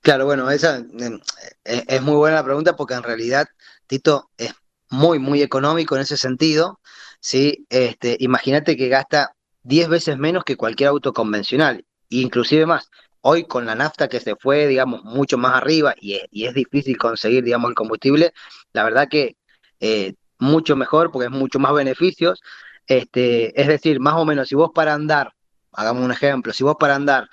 Claro, 0.02 0.26
bueno, 0.26 0.50
esa 0.50 0.84
es 1.64 2.02
muy 2.02 2.16
buena 2.16 2.36
la 2.36 2.44
pregunta 2.44 2.76
porque 2.76 2.92
en 2.92 3.02
realidad 3.02 3.48
Tito 3.86 4.28
es 4.36 4.52
muy, 4.90 5.18
muy 5.18 5.40
económico 5.40 5.96
en 5.96 6.02
ese 6.02 6.18
sentido. 6.18 6.80
¿sí? 7.18 7.64
Este, 7.70 8.18
imagínate 8.20 8.76
que 8.76 8.88
gasta 8.88 9.34
10 9.62 9.88
veces 9.88 10.18
menos 10.18 10.44
que 10.44 10.58
cualquier 10.58 10.90
auto 10.90 11.14
convencional, 11.14 11.86
inclusive 12.10 12.66
más. 12.66 12.90
Hoy 13.28 13.44
con 13.44 13.66
la 13.66 13.74
nafta 13.74 14.08
que 14.08 14.20
se 14.20 14.36
fue, 14.36 14.66
digamos, 14.68 15.02
mucho 15.04 15.36
más 15.36 15.54
arriba 15.54 15.94
y 16.00 16.20
es, 16.44 16.54
difícil 16.54 16.96
conseguir, 16.96 17.42
digamos, 17.44 17.70
el 17.70 17.74
combustible, 17.74 18.32
la 18.72 18.84
verdad 18.84 19.08
que 19.08 19.36
eh, 19.80 20.14
mucho 20.38 20.76
mejor 20.76 21.10
porque 21.10 21.26
es 21.26 21.32
mucho 21.32 21.58
más 21.58 21.74
beneficios. 21.74 22.40
Este, 22.86 23.60
es 23.60 23.66
decir, 23.66 23.98
más 24.00 24.14
o 24.14 24.24
menos, 24.24 24.48
si 24.48 24.54
vos 24.54 24.70
para 24.74 24.94
andar, 24.94 25.32
hagamos 25.72 26.04
un 26.04 26.12
ejemplo, 26.12 26.52
si 26.52 26.62
vos 26.62 26.76
para 26.78 26.94
andar 26.94 27.28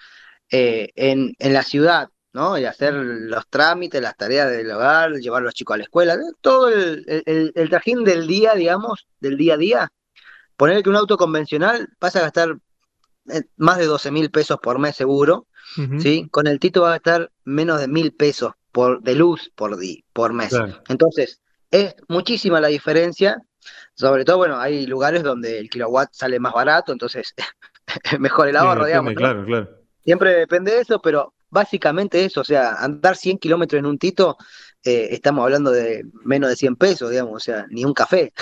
eh, 0.50 0.90
en, 0.96 1.36
en 1.40 1.54
la 1.54 1.64
ciudad 1.64 2.10
¿no? 2.34 2.58
Y 2.58 2.66
hacer 2.66 2.94
los 2.94 3.48
trámites, 3.48 4.02
las 4.02 4.18
tareas 4.18 4.50
del 4.50 4.72
hogar, 4.72 5.14
llevar 5.14 5.44
a 5.44 5.46
los 5.46 5.54
chicos 5.54 5.76
a 5.76 5.78
la 5.78 5.84
escuela, 5.84 6.18
todo 6.42 6.70
el, 6.70 7.06
el, 7.56 7.70
trajín 7.70 8.04
del 8.04 8.28
día, 8.28 8.56
digamos, 8.56 9.08
del 9.20 9.38
día 9.38 9.54
a 9.54 9.58
día. 9.58 9.94
Poner 10.58 10.84
que 10.84 10.90
un 10.90 10.96
auto 10.96 11.18
convencional 11.18 11.90
pasa 12.00 12.20
a 12.20 12.24
gastar 12.24 12.58
eh, 13.30 13.44
más 13.58 13.78
de 13.78 13.86
12 13.86 14.12
mil 14.12 14.32
pesos 14.32 14.58
por 14.62 14.80
mes 14.80 14.96
seguro, 14.96 15.48
¿sí? 16.00 16.28
Con 16.30 16.48
el 16.48 16.60
Tito 16.60 16.82
va 16.82 16.90
a 16.90 16.92
gastar 16.92 17.32
menos 17.44 17.80
de 17.80 17.88
mil 17.88 18.14
pesos 18.14 18.54
por, 18.72 19.02
de 19.02 19.16
luz 19.16 19.52
por, 19.56 19.78
di, 19.78 20.04
por 20.14 20.34
mes. 20.34 20.54
Entonces, 20.88 21.42
es 21.72 21.96
muchísima 22.08 22.60
la 22.60 22.68
diferencia. 22.68 23.42
Sobre 23.94 24.26
todo, 24.26 24.38
bueno, 24.38 24.60
hay 24.60 24.86
lugares 24.88 25.24
donde 25.24 25.60
el 25.60 25.70
kilowatt 25.70 26.10
sale 26.12 26.40
más 26.40 26.54
barato, 26.54 26.92
entonces 26.92 27.34
mejor 28.20 28.48
el 28.48 28.58
ahorro, 28.58 28.86
digamos. 28.86 29.14
Claro, 29.14 29.46
claro. 29.46 29.70
Siempre 30.04 30.34
depende 30.34 30.72
de 30.72 30.82
eso, 30.82 31.02
pero 31.02 31.34
básicamente 31.50 32.26
eso, 32.26 32.42
o 32.42 32.44
sea, 32.44 32.74
andar 32.76 33.16
100 33.16 33.38
kilómetros 33.38 33.80
en 33.80 33.86
un 33.86 33.98
Tito, 33.98 34.38
eh, 34.84 35.10
estamos 35.12 35.44
hablando 35.44 35.72
de 35.72 36.04
menos 36.26 36.50
de 36.50 36.56
100 36.56 36.76
pesos, 36.76 37.10
digamos, 37.12 37.36
o 37.36 37.40
sea, 37.40 37.66
ni 37.70 37.86
un 37.86 37.94
café. 37.94 38.34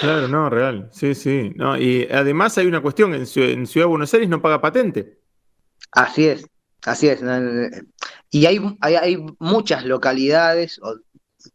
Claro, 0.00 0.28
no, 0.28 0.48
real, 0.48 0.88
sí, 0.92 1.14
sí. 1.14 1.52
No, 1.56 1.76
y 1.76 2.08
además 2.10 2.56
hay 2.56 2.66
una 2.66 2.80
cuestión, 2.80 3.12
en, 3.14 3.26
Ciudad 3.26 3.66
de 3.66 3.84
Buenos 3.84 4.14
Aires 4.14 4.28
no 4.28 4.40
paga 4.40 4.60
patente. 4.60 5.18
Así 5.92 6.26
es, 6.26 6.46
así 6.84 7.08
es. 7.08 7.20
Y 8.30 8.46
hay, 8.46 8.60
hay, 8.80 8.96
hay 8.96 9.26
muchas 9.38 9.84
localidades, 9.84 10.80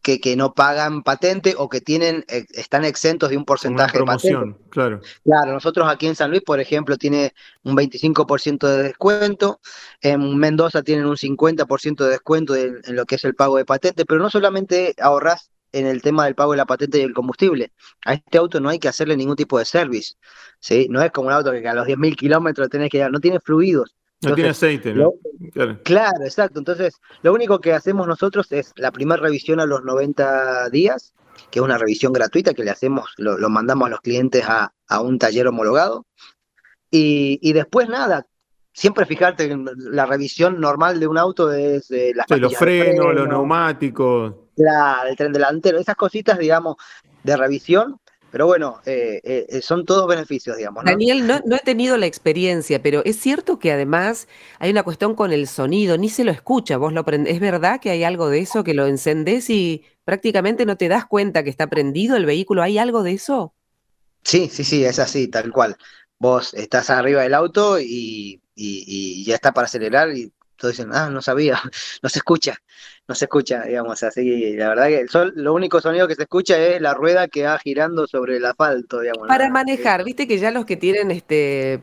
que, 0.02 0.20
que, 0.20 0.36
no 0.36 0.54
pagan 0.54 1.02
patente 1.02 1.54
o 1.58 1.68
que 1.68 1.80
tienen 1.80 2.24
eh, 2.28 2.46
están 2.50 2.84
exentos 2.84 3.30
de 3.30 3.36
un 3.36 3.44
porcentaje 3.44 3.98
de 3.98 4.04
patente. 4.04 4.56
Claro. 4.70 5.00
Claro, 5.24 5.52
nosotros 5.52 5.86
aquí 5.88 6.06
en 6.06 6.16
San 6.16 6.30
Luis, 6.30 6.42
por 6.42 6.60
ejemplo, 6.60 6.96
tiene 6.96 7.34
un 7.62 7.76
25% 7.76 8.66
de 8.66 8.82
descuento, 8.82 9.60
en 10.00 10.36
Mendoza 10.36 10.82
tienen 10.82 11.06
un 11.06 11.16
50% 11.16 12.04
de 12.04 12.10
descuento 12.10 12.56
en, 12.56 12.80
lo 12.88 13.04
que 13.04 13.16
es 13.16 13.24
el 13.24 13.34
pago 13.34 13.56
de 13.56 13.64
patente, 13.64 14.04
pero 14.04 14.20
no 14.20 14.30
solamente 14.30 14.94
ahorras 15.00 15.50
en 15.72 15.86
el 15.86 16.02
tema 16.02 16.24
del 16.24 16.34
pago 16.34 16.52
de 16.52 16.58
la 16.58 16.66
patente 16.66 16.98
y 16.98 17.02
el 17.02 17.12
combustible. 17.12 17.72
A 18.04 18.14
este 18.14 18.38
auto 18.38 18.60
no 18.60 18.68
hay 18.68 18.78
que 18.78 18.88
hacerle 18.88 19.16
ningún 19.16 19.36
tipo 19.36 19.58
de 19.58 19.64
service, 19.64 20.14
¿sí? 20.60 20.86
No 20.88 21.02
es 21.02 21.10
como 21.10 21.28
un 21.28 21.34
auto 21.34 21.50
que 21.50 21.68
a 21.68 21.74
los 21.74 21.86
10.000 21.86 22.16
kilómetros 22.16 22.68
tenés 22.68 22.90
que 22.90 22.98
dar, 22.98 23.10
no 23.10 23.20
tiene 23.20 23.40
fluidos. 23.40 23.94
No 24.30 24.34
tiene 24.34 24.50
aceite, 24.50 24.94
¿no? 24.94 25.12
claro. 25.82 26.24
exacto. 26.24 26.58
Entonces, 26.58 27.00
lo 27.22 27.32
único 27.32 27.60
que 27.60 27.72
hacemos 27.72 28.06
nosotros 28.06 28.50
es 28.52 28.72
la 28.76 28.92
primera 28.92 29.22
revisión 29.22 29.60
a 29.60 29.66
los 29.66 29.84
90 29.84 30.70
días, 30.70 31.14
que 31.50 31.58
es 31.58 31.64
una 31.64 31.78
revisión 31.78 32.12
gratuita 32.12 32.54
que 32.54 32.64
le 32.64 32.70
hacemos, 32.70 33.12
lo, 33.16 33.48
mandamos 33.48 33.86
a 33.86 33.90
los 33.90 34.00
clientes 34.00 34.44
a, 34.46 34.72
un 35.00 35.18
taller 35.18 35.46
homologado. 35.48 36.06
Y, 36.90 37.52
después 37.52 37.88
nada, 37.88 38.26
siempre 38.72 39.04
fijarte 39.04 39.50
en 39.50 39.68
la 39.76 40.06
revisión 40.06 40.60
normal 40.60 41.00
de 41.00 41.08
un 41.08 41.18
auto 41.18 41.52
es 41.52 41.90
las 41.90 42.30
los 42.38 42.56
frenos, 42.56 43.14
los 43.14 43.28
neumáticos. 43.28 44.34
Claro, 44.54 45.08
el 45.08 45.16
tren 45.16 45.32
delantero, 45.32 45.78
esas 45.78 45.96
cositas, 45.96 46.38
digamos, 46.38 46.76
de 47.24 47.36
revisión 47.36 47.98
pero 48.34 48.46
bueno, 48.46 48.80
eh, 48.84 49.20
eh, 49.22 49.62
son 49.62 49.84
todos 49.84 50.08
beneficios, 50.08 50.56
digamos. 50.56 50.84
Daniel, 50.84 51.24
no, 51.24 51.54
he 51.54 51.60
tenido 51.60 51.96
la 51.96 52.06
experiencia, 52.06 52.82
pero 52.82 53.00
es 53.04 53.16
cierto 53.16 53.60
que 53.60 53.70
además 53.70 54.26
hay 54.58 54.72
una 54.72 54.82
cuestión 54.82 55.14
con 55.14 55.32
el 55.32 55.46
sonido, 55.46 55.96
ni 55.98 56.08
se 56.08 56.24
lo 56.24 56.32
escucha, 56.32 56.76
vos 56.76 56.92
lo 56.92 57.04
¿Es 57.06 57.38
verdad 57.38 57.78
que 57.80 57.90
hay 57.90 58.02
algo 58.02 58.28
de 58.30 58.40
eso, 58.40 58.64
que 58.64 58.74
lo 58.74 58.88
encendés 58.88 59.50
y 59.50 59.84
prácticamente 60.02 60.66
no 60.66 60.76
te 60.76 60.88
das 60.88 61.06
cuenta 61.06 61.44
que 61.44 61.50
está 61.50 61.68
prendido 61.68 62.16
el 62.16 62.26
vehículo? 62.26 62.64
¿Hay 62.64 62.76
algo 62.76 63.04
de 63.04 63.12
eso? 63.12 63.54
Sí, 64.24 64.48
sí, 64.50 64.64
sí, 64.64 64.84
es 64.84 64.98
así, 64.98 65.28
tal 65.28 65.52
cual. 65.52 65.76
Vos 66.18 66.54
estás 66.54 66.90
arriba 66.90 67.22
del 67.22 67.34
auto 67.34 67.78
y, 67.78 68.42
ya 68.56 69.36
está 69.36 69.52
para 69.52 69.66
acelerar 69.66 70.10
y 70.10 70.32
todos 70.56 70.76
dicen, 70.76 70.90
ah, 70.92 71.08
no 71.08 71.22
sabía, 71.22 71.62
no 72.02 72.08
se 72.08 72.18
escucha 72.18 72.60
no 73.06 73.14
se 73.14 73.26
escucha, 73.26 73.62
digamos, 73.62 74.02
así. 74.02 74.54
La 74.56 74.68
verdad 74.70 74.86
que 74.86 75.00
el 75.00 75.08
sol, 75.10 75.32
lo 75.36 75.52
único 75.52 75.80
sonido 75.80 76.08
que 76.08 76.14
se 76.14 76.22
escucha 76.22 76.58
es 76.58 76.80
la 76.80 76.94
rueda 76.94 77.28
que 77.28 77.44
va 77.44 77.58
girando 77.58 78.06
sobre 78.06 78.38
el 78.38 78.44
asfalto, 78.44 79.00
digamos. 79.00 79.28
Para 79.28 79.50
manejar, 79.50 80.04
viste 80.04 80.26
que 80.26 80.38
ya 80.38 80.50
los 80.50 80.64
que 80.64 80.76
tienen 80.76 81.10
este 81.10 81.82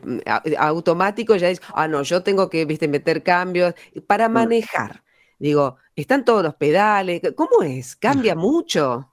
automático 0.58 1.36
ya 1.36 1.48
dicen, 1.48 1.64
ah, 1.74 1.86
no, 1.86 2.02
yo 2.02 2.22
tengo 2.22 2.50
que, 2.50 2.64
viste, 2.64 2.88
meter 2.88 3.22
cambios. 3.22 3.74
Para 4.06 4.28
mm. 4.28 4.32
manejar, 4.32 5.04
digo, 5.38 5.76
están 5.94 6.24
todos 6.24 6.42
los 6.42 6.54
pedales, 6.56 7.20
¿cómo 7.36 7.62
es? 7.62 7.94
¿Cambia 7.94 8.34
mucho? 8.34 9.12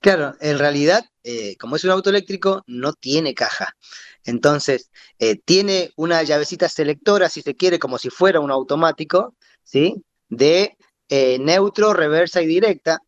Claro, 0.00 0.34
en 0.40 0.58
realidad, 0.58 1.04
eh, 1.24 1.56
como 1.56 1.76
es 1.76 1.84
un 1.84 1.90
auto 1.90 2.10
eléctrico, 2.10 2.62
no 2.66 2.92
tiene 2.92 3.34
caja. 3.34 3.76
Entonces, 4.24 4.90
eh, 5.18 5.36
tiene 5.44 5.92
una 5.96 6.22
llavecita 6.22 6.68
selectora, 6.68 7.28
si 7.28 7.42
se 7.42 7.54
quiere, 7.54 7.78
como 7.78 7.98
si 7.98 8.10
fuera 8.10 8.40
un 8.40 8.50
automático, 8.50 9.34
¿sí? 9.62 10.04
De 10.28 10.76
eh, 11.08 11.38
neutro, 11.38 11.92
reversa 11.92 12.42
y 12.42 12.46
directa, 12.46 13.00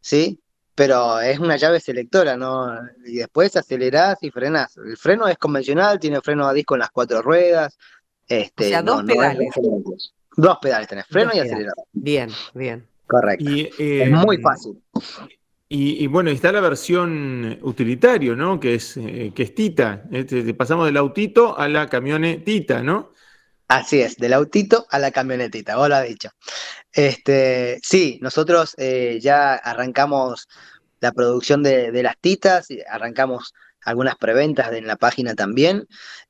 ¿sí? 0.00 0.40
Pero 0.74 1.20
es 1.20 1.38
una 1.38 1.56
llave 1.56 1.80
selectora, 1.80 2.36
¿no? 2.36 2.70
Y 3.06 3.16
después 3.16 3.56
acelerás 3.56 4.18
y 4.22 4.30
frenás. 4.30 4.76
El 4.76 4.96
freno 4.96 5.26
es 5.26 5.38
convencional, 5.38 5.98
tiene 5.98 6.20
freno 6.20 6.46
a 6.46 6.52
disco 6.52 6.74
en 6.74 6.80
las 6.80 6.90
cuatro 6.90 7.22
ruedas. 7.22 7.78
Este, 8.28 8.66
o 8.66 8.68
sea, 8.68 8.82
dos 8.82 9.02
pedales. 9.04 9.48
dos 10.36 10.58
pedales 10.60 10.88
tenés, 10.88 11.06
freno 11.06 11.30
y 11.34 11.38
acelerador. 11.38 11.86
Bien, 11.92 12.30
bien. 12.52 12.86
Correcto. 13.06 13.50
es 13.78 14.10
muy 14.10 14.38
fácil. 14.38 14.82
Y, 15.68 16.06
bueno, 16.06 16.30
está 16.30 16.52
la 16.52 16.60
versión 16.60 17.58
utilitario, 17.62 18.36
¿no? 18.36 18.60
Que 18.60 18.76
es, 18.76 18.96
eh, 18.98 19.32
que 19.34 19.42
es 19.42 19.54
Tita. 19.54 20.04
Este, 20.12 20.54
pasamos 20.54 20.86
del 20.86 20.96
autito 20.96 21.58
a 21.58 21.68
la 21.68 21.88
camionetita, 21.88 22.84
¿no? 22.84 23.10
Así 23.68 24.00
es, 24.00 24.16
del 24.16 24.32
autito 24.32 24.86
a 24.90 24.98
la 25.00 25.10
camionetita, 25.10 25.76
vos 25.76 25.88
lo 25.88 25.96
has 25.96 26.06
dicho. 26.06 26.30
Este, 26.92 27.80
sí, 27.82 28.18
nosotros 28.22 28.74
eh, 28.78 29.18
ya 29.20 29.54
arrancamos 29.54 30.48
la 31.00 31.12
producción 31.12 31.62
de, 31.64 31.90
las 32.02 32.16
titas, 32.20 32.68
arrancamos 32.88 33.54
algunas 33.82 34.16
preventas 34.16 34.72
en 34.72 34.86
la 34.86 34.96
página 34.96 35.34
también, 35.34 35.86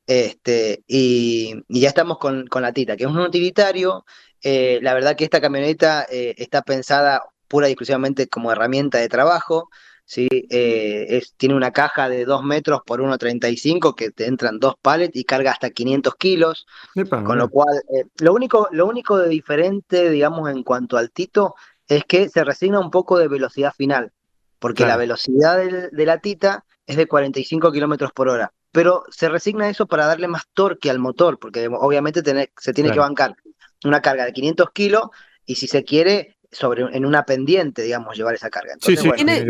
este, 0.07 0.83
y, 0.87 1.55
ya 1.69 1.89
estamos 1.89 2.19
con, 2.19 2.49
la 2.51 2.73
tita, 2.73 2.97
que 2.97 3.05
es 3.05 3.11
un 3.11 3.19
utilitario. 3.19 4.07
Eh, 4.43 4.79
la 4.83 4.95
verdad 4.95 5.17
que 5.17 5.25
esta 5.25 5.41
camioneta 5.41 6.07
eh, 6.11 6.35
está 6.39 6.63
pensada 6.63 7.23
pura 7.49 7.69
y 7.69 7.73
exclusivamente 7.73 8.29
como 8.29 8.53
herramienta 8.53 8.99
de 8.99 9.09
trabajo. 9.09 9.69
¿Sí? 10.07 10.29
Eh, 10.31 11.23
tiene 11.37 11.55
una 11.55 11.73
caja 11.73 12.09
de 12.09 12.25
2 12.25 12.43
metros 12.45 12.81
por 12.87 13.01
1,35 13.01 13.95
que 13.95 14.11
te 14.11 14.27
entran 14.27 14.59
dos 14.59 14.77
pallets 14.81 15.17
y 15.17 15.25
carga 15.25 15.51
hasta 15.51 15.71
500 15.71 16.15
kilos, 16.15 16.67
con 17.11 17.37
lo 17.37 17.51
cual, 17.51 17.83
eh, 17.95 18.05
lo, 18.21 18.33
único, 18.33 18.69
lo 18.71 18.87
único 18.87 19.19
de 19.19 19.29
diferente, 19.29 20.09
digamos, 20.09 20.49
en 20.49 20.63
cuanto 20.63 20.97
al 20.97 21.11
Tito, 21.11 21.55
es 21.89 22.05
que 22.05 22.29
se 22.29 22.45
resigna 22.45 22.81
un 22.81 22.91
poco 22.91 23.19
de 23.19 23.29
velocidad 23.29 23.75
final, 23.77 24.13
porque 24.59 24.87
la 24.87 24.97
velocidad 24.97 25.59
de 25.59 26.07
la 26.07 26.19
Tita 26.19 26.65
es 26.87 26.97
de 26.97 27.07
45 27.07 27.73
kilómetros 27.73 28.13
por 28.13 28.29
hora, 28.29 28.53
pero 28.73 29.05
se 29.11 29.29
resigna 29.29 29.69
eso 29.69 29.87
para 29.87 30.07
darle 30.07 30.29
más 30.29 30.45
torque 30.55 30.89
al 30.89 30.99
motor, 30.99 31.39
porque 31.39 31.69
obviamente 31.69 32.23
se 32.57 32.73
tiene 32.73 32.91
que 32.91 32.99
bancar 32.99 33.37
una 33.85 34.01
carga 34.01 34.25
de 34.25 34.33
500 34.33 34.71
kilos 34.71 35.03
y 35.45 35.57
si 35.57 35.69
se 35.69 35.85
quiere 35.85 36.36
sobre 36.57 36.85
en 36.97 37.05
una 37.05 37.25
pendiente, 37.25 37.83
digamos, 37.83 38.17
llevar 38.17 38.35
esa 38.35 38.51
carga. 38.51 38.75
sí, 38.81 38.97
sí, 38.97 39.11
¿Quiénes, 39.11 39.45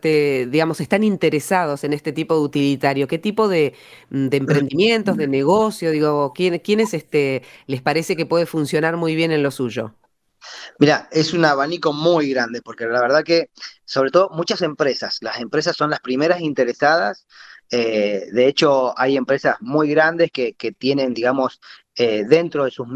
te, 0.00 0.46
digamos, 0.46 0.80
están 0.80 1.04
interesados 1.04 1.84
en 1.84 1.92
este 1.92 2.12
tipo 2.12 2.34
de 2.34 2.40
utilitario? 2.40 3.06
¿Qué 3.06 3.18
tipo 3.18 3.48
de, 3.48 3.74
mm, 4.10 4.28
emprendimientos, 4.32 5.16
de 5.16 5.28
negocio? 5.28 5.90
Digo, 5.90 6.32
¿quién, 6.34 6.58
¿quiénes 6.60 6.94
este, 6.94 7.42
les 7.66 7.82
parece 7.82 8.16
que 8.16 8.26
puede 8.26 8.46
funcionar 8.46 8.96
muy 8.96 9.14
bien 9.14 9.30
en 9.30 9.42
lo 9.42 9.50
suyo? 9.50 9.94
Mira, 10.78 11.08
es 11.12 11.34
un 11.34 11.44
abanico 11.44 11.92
muy 11.92 12.30
grande, 12.30 12.62
porque 12.62 12.86
la 12.86 13.00
verdad 13.00 13.24
que, 13.24 13.50
sobre 13.84 14.10
todo, 14.10 14.30
muchas 14.30 14.62
empresas, 14.62 15.18
las 15.20 15.40
empresas 15.40 15.76
son 15.76 15.90
las 15.90 16.00
primeras 16.00 16.40
interesadas. 16.40 17.26
Eh, 17.70 18.26
de 18.32 18.46
hecho, 18.46 18.98
hay 18.98 19.16
empresas 19.16 19.56
muy 19.60 19.90
grandes 19.90 20.30
que, 20.30 20.54
que 20.54 20.72
tienen, 20.72 21.14
digamos, 21.14 21.60
eh, 21.96 22.24
dentro 22.26 22.64
de 22.64 22.70
sus 22.70 22.86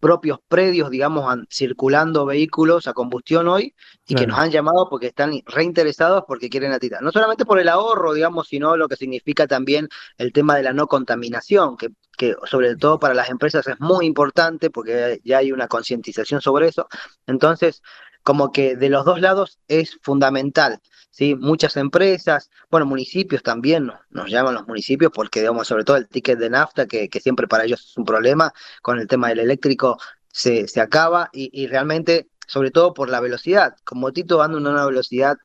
propios 0.00 0.38
predios, 0.48 0.90
digamos, 0.90 1.24
circulando 1.50 2.26
vehículos 2.26 2.86
a 2.86 2.92
combustión 2.92 3.48
hoy 3.48 3.74
y 4.06 4.14
que 4.14 4.26
nos 4.26 4.38
han 4.38 4.50
llamado 4.50 4.88
porque 4.88 5.06
están 5.08 5.32
reinteresados 5.46 6.24
porque 6.26 6.48
quieren 6.48 6.70
la 6.70 6.78
tita. 6.78 7.00
No 7.00 7.12
solamente 7.12 7.44
por 7.44 7.58
el 7.58 7.68
ahorro, 7.68 8.12
digamos, 8.12 8.48
sino 8.48 8.76
lo 8.76 8.88
que 8.88 8.96
significa 8.96 9.46
también 9.46 9.88
el 10.18 10.32
tema 10.32 10.56
de 10.56 10.62
la 10.62 10.72
no 10.72 10.86
contaminación, 10.86 11.76
que, 11.76 11.88
que 12.16 12.34
sobre 12.44 12.76
todo 12.76 12.98
para 12.98 13.14
las 13.14 13.30
empresas 13.30 13.66
es 13.66 13.80
muy 13.80 14.06
importante 14.06 14.70
porque 14.70 15.20
ya 15.24 15.38
hay 15.38 15.52
una 15.52 15.68
concientización 15.68 16.40
sobre 16.40 16.68
eso. 16.68 16.88
Entonces, 17.26 17.82
como 18.26 18.50
que 18.50 18.74
de 18.74 18.88
los 18.88 19.04
dos 19.04 19.20
lados 19.20 19.60
es 19.68 20.00
fundamental. 20.02 20.80
¿sí? 21.10 21.36
Muchas 21.36 21.76
empresas, 21.76 22.50
bueno, 22.72 22.84
municipios 22.84 23.40
también 23.44 23.92
nos, 24.10 24.28
llaman 24.28 24.54
los 24.54 24.66
municipios 24.66 25.12
porque, 25.14 25.38
digamos, 25.38 25.68
sobre 25.68 25.84
todo 25.84 25.96
el 25.96 26.08
ticket 26.08 26.36
de 26.36 26.50
nafta, 26.50 26.86
que, 26.88 27.08
siempre 27.22 27.46
para 27.46 27.64
ellos 27.66 27.86
es 27.88 27.96
un 27.96 28.04
problema, 28.04 28.52
con 28.82 28.98
el 28.98 29.06
tema 29.06 29.28
del 29.28 29.38
eléctrico 29.38 29.98
se, 30.32 30.66
se 30.66 30.80
acaba 30.80 31.30
y, 31.32 31.68
realmente 31.68 32.28
sobre 32.48 32.72
todo 32.72 32.94
por 32.94 33.10
la 33.10 33.20
velocidad. 33.20 33.76
Como 33.84 34.12
Tito 34.12 34.42
anda 34.42 34.58
a 34.58 34.60
una 34.60 34.86
velocidad 34.86 35.36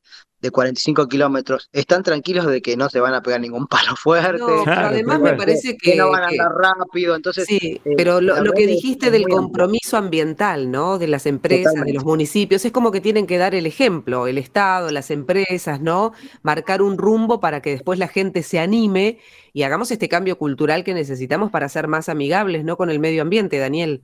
de 0.42 0.50
45 0.50 1.08
kilómetros, 1.08 1.70
están 1.72 2.02
tranquilos 2.02 2.46
de 2.46 2.60
que 2.60 2.76
no 2.76 2.90
se 2.90 2.98
van 2.98 3.14
a 3.14 3.22
pegar 3.22 3.40
ningún 3.40 3.66
palo 3.68 3.96
fuerte. 3.96 4.42
No, 4.42 4.64
además 4.66 5.20
me 5.20 5.34
parece 5.34 5.76
que, 5.76 5.94
no 5.94 6.10
van 6.10 6.24
a 6.24 6.28
andar 6.28 6.50
rápido, 6.52 7.14
entonces... 7.14 7.46
Sí, 7.46 7.80
eh, 7.84 7.94
pero 7.96 8.20
lo, 8.20 8.52
que 8.52 8.66
dijiste 8.66 9.10
del 9.10 9.28
compromiso 9.28 9.96
ambiental, 9.96 10.70
¿no? 10.70 10.98
De 10.98 11.06
las 11.06 11.26
empresas, 11.26 11.74
de 11.74 11.92
los 11.92 12.04
municipios, 12.04 12.64
es 12.64 12.72
como 12.72 12.90
que 12.90 13.00
tienen 13.00 13.26
que 13.26 13.38
dar 13.38 13.54
el 13.54 13.66
ejemplo, 13.66 14.26
el 14.26 14.36
Estado, 14.36 14.90
las 14.90 15.10
empresas, 15.10 15.80
¿no? 15.80 16.12
Marcar 16.42 16.82
un 16.82 16.98
rumbo 16.98 17.40
para 17.40 17.62
que 17.62 17.70
después 17.70 17.98
la 17.98 18.08
gente 18.08 18.42
se 18.42 18.58
anime 18.58 19.18
y 19.52 19.62
hagamos 19.62 19.90
este 19.92 20.08
cambio 20.08 20.36
cultural 20.38 20.82
que 20.82 20.92
necesitamos 20.92 21.50
para 21.52 21.68
ser 21.68 21.86
más 21.86 22.08
amigables, 22.08 22.64
¿no? 22.64 22.76
Con 22.76 22.90
el 22.90 22.98
medio 22.98 23.22
ambiente, 23.22 23.58
Daniel. 23.58 24.02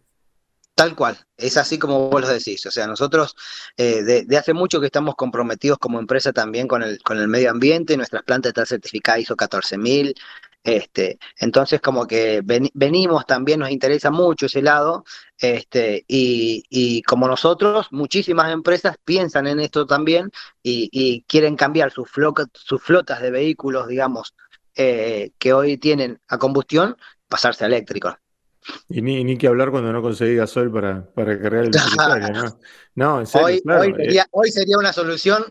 Tal 0.79 0.95
cual, 0.95 1.19
es 1.37 1.57
así 1.57 1.77
como 1.77 2.09
vos 2.09 2.21
lo 2.21 2.29
decís. 2.29 2.65
O 2.67 2.71
sea, 2.71 2.87
nosotros 2.87 3.35
eh, 3.77 4.05
de, 4.05 4.37
hace 4.37 4.53
mucho 4.55 4.79
que 4.79 4.87
estamos 4.87 5.17
comprometidos 5.17 5.77
como 5.77 5.99
empresa 5.99 6.33
también 6.33 6.69
con 6.69 6.85
el, 6.85 7.03
con 7.03 7.19
el 7.19 7.27
medio 7.27 7.51
ambiente, 7.51 7.97
nuestras 7.97 8.23
plantas 8.23 8.51
están 8.51 8.67
certificadas 8.67 9.23
ISO 9.23 9.35
14000. 9.35 10.15
Este, 10.63 11.19
entonces, 11.39 11.81
como 11.81 12.07
que 12.07 12.43
venimos 12.75 13.27
también, 13.27 13.59
nos 13.59 13.71
interesa 13.71 14.13
mucho 14.13 14.47
ese 14.47 14.63
lado, 14.63 15.05
este, 15.37 16.05
y, 16.07 17.03
como 17.03 17.27
nosotros, 17.27 17.89
muchísimas 17.91 18.53
empresas 18.53 18.97
piensan 19.05 19.49
en 19.49 19.59
esto 19.59 19.85
también 19.85 20.31
y, 20.63 21.25
quieren 21.27 21.57
cambiar 21.57 21.91
sus, 21.91 22.09
sus 22.55 22.81
flotas 22.81 23.21
de 23.21 23.33
vehículos, 23.33 23.89
digamos, 23.89 24.33
eh, 24.77 25.33
que 25.39 25.53
hoy 25.53 25.77
tienen 25.77 26.21
a 26.29 26.39
combustión, 26.39 26.97
pasarse 27.29 27.65
a 27.65 27.67
eléctricos. 27.67 28.15
Y 28.89 29.03
ni, 29.03 29.23
ni 29.25 29.37
que 29.37 29.47
hablar 29.47 29.71
cuando 29.71 29.93
no 29.93 30.01
conseguí 30.03 30.35
gasoil 30.37 30.71
para, 30.71 31.05
para 31.13 31.39
cargar 31.39 31.65
el 31.65 31.69
utilitario, 31.69 32.29
¿no? 32.33 32.59
No, 32.95 33.21
en 33.21 33.27
serio, 33.29 33.47
hoy, 33.47 33.63
hoy, 33.65 33.95
sería, 33.95 34.27
hoy, 34.33 34.51
sería, 34.51 34.77
una 34.77 34.93
solución 34.93 35.45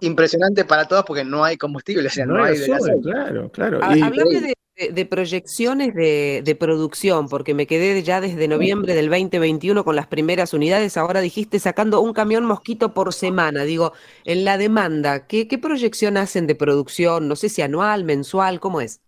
impresionante 0.00 0.64
para 0.64 0.88
todos 0.88 1.04
porque 1.04 1.24
no 1.24 1.44
hay 1.44 1.56
combustible, 1.56 2.08
o 2.08 2.10
sea, 2.10 2.26
no, 2.26 2.42
hay, 2.42 2.58
gasoil, 2.58 3.00
Claro, 3.02 3.52
claro. 3.52 3.78
Hablame 3.84 4.52
de, 4.76 5.06
proyecciones 5.06 5.94
de, 5.94 6.42
de, 6.44 6.54
producción, 6.56 7.28
porque 7.28 7.54
me 7.54 7.68
quedé 7.68 8.02
ya 8.02 8.20
desde 8.20 8.48
noviembre 8.48 8.96
del 8.96 9.10
2021 9.10 9.84
con 9.84 9.94
las 9.94 10.08
primeras 10.08 10.52
unidades. 10.52 10.96
Ahora 10.96 11.20
dijiste 11.20 11.60
sacando 11.60 12.00
un 12.00 12.12
camión 12.12 12.44
mosquito 12.44 12.94
por 12.94 13.14
semana. 13.14 13.62
Digo, 13.62 13.92
en 14.24 14.44
la 14.44 14.58
demanda, 14.58 15.28
¿qué, 15.28 15.46
qué 15.46 15.58
proyección 15.58 16.16
hacen 16.16 16.48
de 16.48 16.56
producción? 16.56 17.28
No 17.28 17.36
sé 17.36 17.48
si 17.48 17.62
anual, 17.62 18.02
mensual, 18.02 18.58
¿cómo 18.58 18.80
es? 18.80 19.00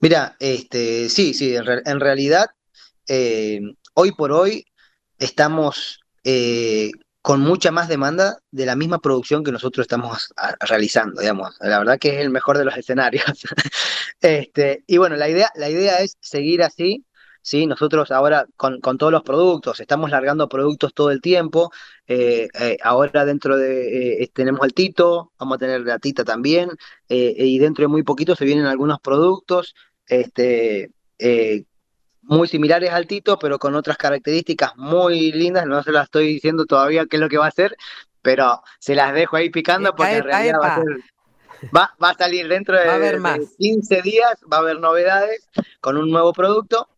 Mira, 0.00 0.36
este, 0.38 1.08
sí, 1.08 1.34
sí, 1.34 1.56
en, 1.56 2.00
realidad, 2.00 2.46
eh, 3.08 3.60
hoy 3.94 4.12
por 4.12 4.32
hoy 4.32 4.64
estamos 5.18 6.00
eh, 6.24 6.90
con 7.22 7.40
mucha 7.40 7.70
más 7.70 7.88
demanda 7.88 8.38
de 8.50 8.66
la 8.66 8.76
misma 8.76 9.00
producción 9.00 9.44
que 9.44 9.52
nosotros 9.52 9.84
estamos 9.84 10.32
realizando, 10.60 11.20
digamos. 11.20 11.56
La 11.60 11.78
verdad 11.78 11.98
que 11.98 12.14
es 12.14 12.20
el 12.20 12.30
mejor 12.30 12.58
de 12.58 12.64
los 12.64 12.76
escenarios. 12.76 13.24
este, 14.20 14.84
y 14.86 14.96
bueno, 14.98 15.16
la 15.16 15.28
idea, 15.28 15.50
la 15.54 15.68
idea 15.68 16.00
es 16.00 16.16
seguir 16.20 16.62
así, 16.62 17.04
¿sí? 17.48 17.66
Nosotros 17.66 18.10
ahora 18.10 18.46
con, 18.56 18.80
todos 18.80 19.12
los 19.12 19.22
productos, 19.22 19.80
estamos 19.80 20.10
largando 20.10 20.48
productos 20.48 20.94
todo 20.94 21.10
el 21.10 21.20
tiempo. 21.20 21.70
Eh, 22.06 22.48
ahora 22.82 23.24
dentro 23.24 23.56
de, 23.56 24.30
tenemos 24.32 24.64
el 24.64 24.74
Tito, 24.74 25.32
vamos 25.38 25.56
a 25.56 25.58
tener 25.58 25.80
la 25.82 25.98
Tita 25.98 26.24
también, 26.24 26.70
y 27.08 27.58
dentro 27.58 27.82
de 27.82 27.88
muy 27.88 28.02
poquito 28.02 28.36
se 28.36 28.44
vienen 28.44 28.66
algunos 28.66 29.00
productos 29.00 29.74
este, 30.08 30.90
eh, 31.18 31.64
muy 32.22 32.48
similares 32.48 32.90
al 32.90 33.06
Tito, 33.06 33.38
pero 33.38 33.58
con 33.58 33.74
otras 33.74 33.96
características 33.96 34.76
muy 34.76 35.32
lindas. 35.32 35.66
No 35.66 35.82
se 35.82 35.92
las 35.92 36.04
estoy 36.04 36.26
diciendo 36.26 36.66
todavía 36.66 37.06
qué 37.06 37.16
es 37.16 37.20
lo 37.20 37.28
que 37.28 37.38
va 37.38 37.46
a 37.46 37.48
hacer, 37.48 37.76
pero 38.22 38.62
se 38.78 38.94
las 38.94 39.14
dejo 39.14 39.36
ahí 39.36 39.50
picando 39.50 39.94
porque 39.94 40.16
en 40.16 40.24
realidad 40.24 40.58
va 41.74 41.94
a, 42.00 42.14
salir 42.14 42.48
dentro 42.48 42.76
de, 42.76 43.48
15 43.58 44.02
días, 44.02 44.40
va 44.50 44.58
a 44.58 44.60
haber 44.60 44.78
novedades 44.78 45.48
con 45.80 45.96
un 45.96 46.10
nuevo 46.10 46.32
producto. 46.32 46.88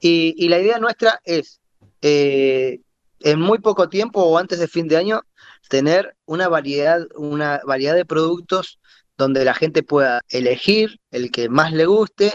Y, 0.00 0.48
la 0.48 0.58
idea 0.58 0.78
nuestra 0.78 1.20
es, 1.24 1.60
eh, 2.02 2.80
en 3.20 3.40
muy 3.40 3.58
poco 3.58 3.88
tiempo 3.88 4.22
o 4.22 4.38
antes 4.38 4.58
de 4.58 4.68
fin 4.68 4.88
de 4.88 4.96
año, 4.96 5.22
tener 5.68 6.16
una 6.24 6.48
variedad, 6.48 7.00
una 7.16 7.60
variedad 7.66 7.94
de 7.94 8.04
productos 8.04 8.78
donde 9.16 9.44
la 9.44 9.54
gente 9.54 9.82
pueda 9.82 10.22
elegir 10.28 11.00
el 11.10 11.30
que 11.30 11.48
más 11.48 11.72
le 11.72 11.86
guste 11.86 12.34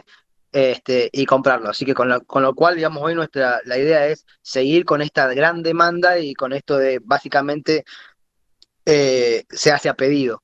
este, 0.52 1.10
y 1.12 1.26
comprarlo. 1.26 1.70
Así 1.70 1.86
que 1.86 1.94
con 1.94 2.10
lo, 2.10 2.22
con 2.26 2.44
lo 2.44 2.54
cual, 2.54 2.76
digamos, 2.76 3.02
hoy 3.02 3.16
nuestra 3.16 3.60
la 3.66 3.78
idea 3.78 4.08
es 4.08 4.26
seguir 4.42 4.86
con 4.86 5.02
esta 5.02 5.28
gran 5.34 5.64
demanda 5.64 6.20
y 6.20 6.34
con 6.34 6.54
esto 6.54 6.78
de 6.78 7.00
básicamente 7.04 7.86
eh, 8.86 9.46
se 9.50 9.72
hace 9.72 9.90
a 9.90 9.96
pedido. 9.96 10.44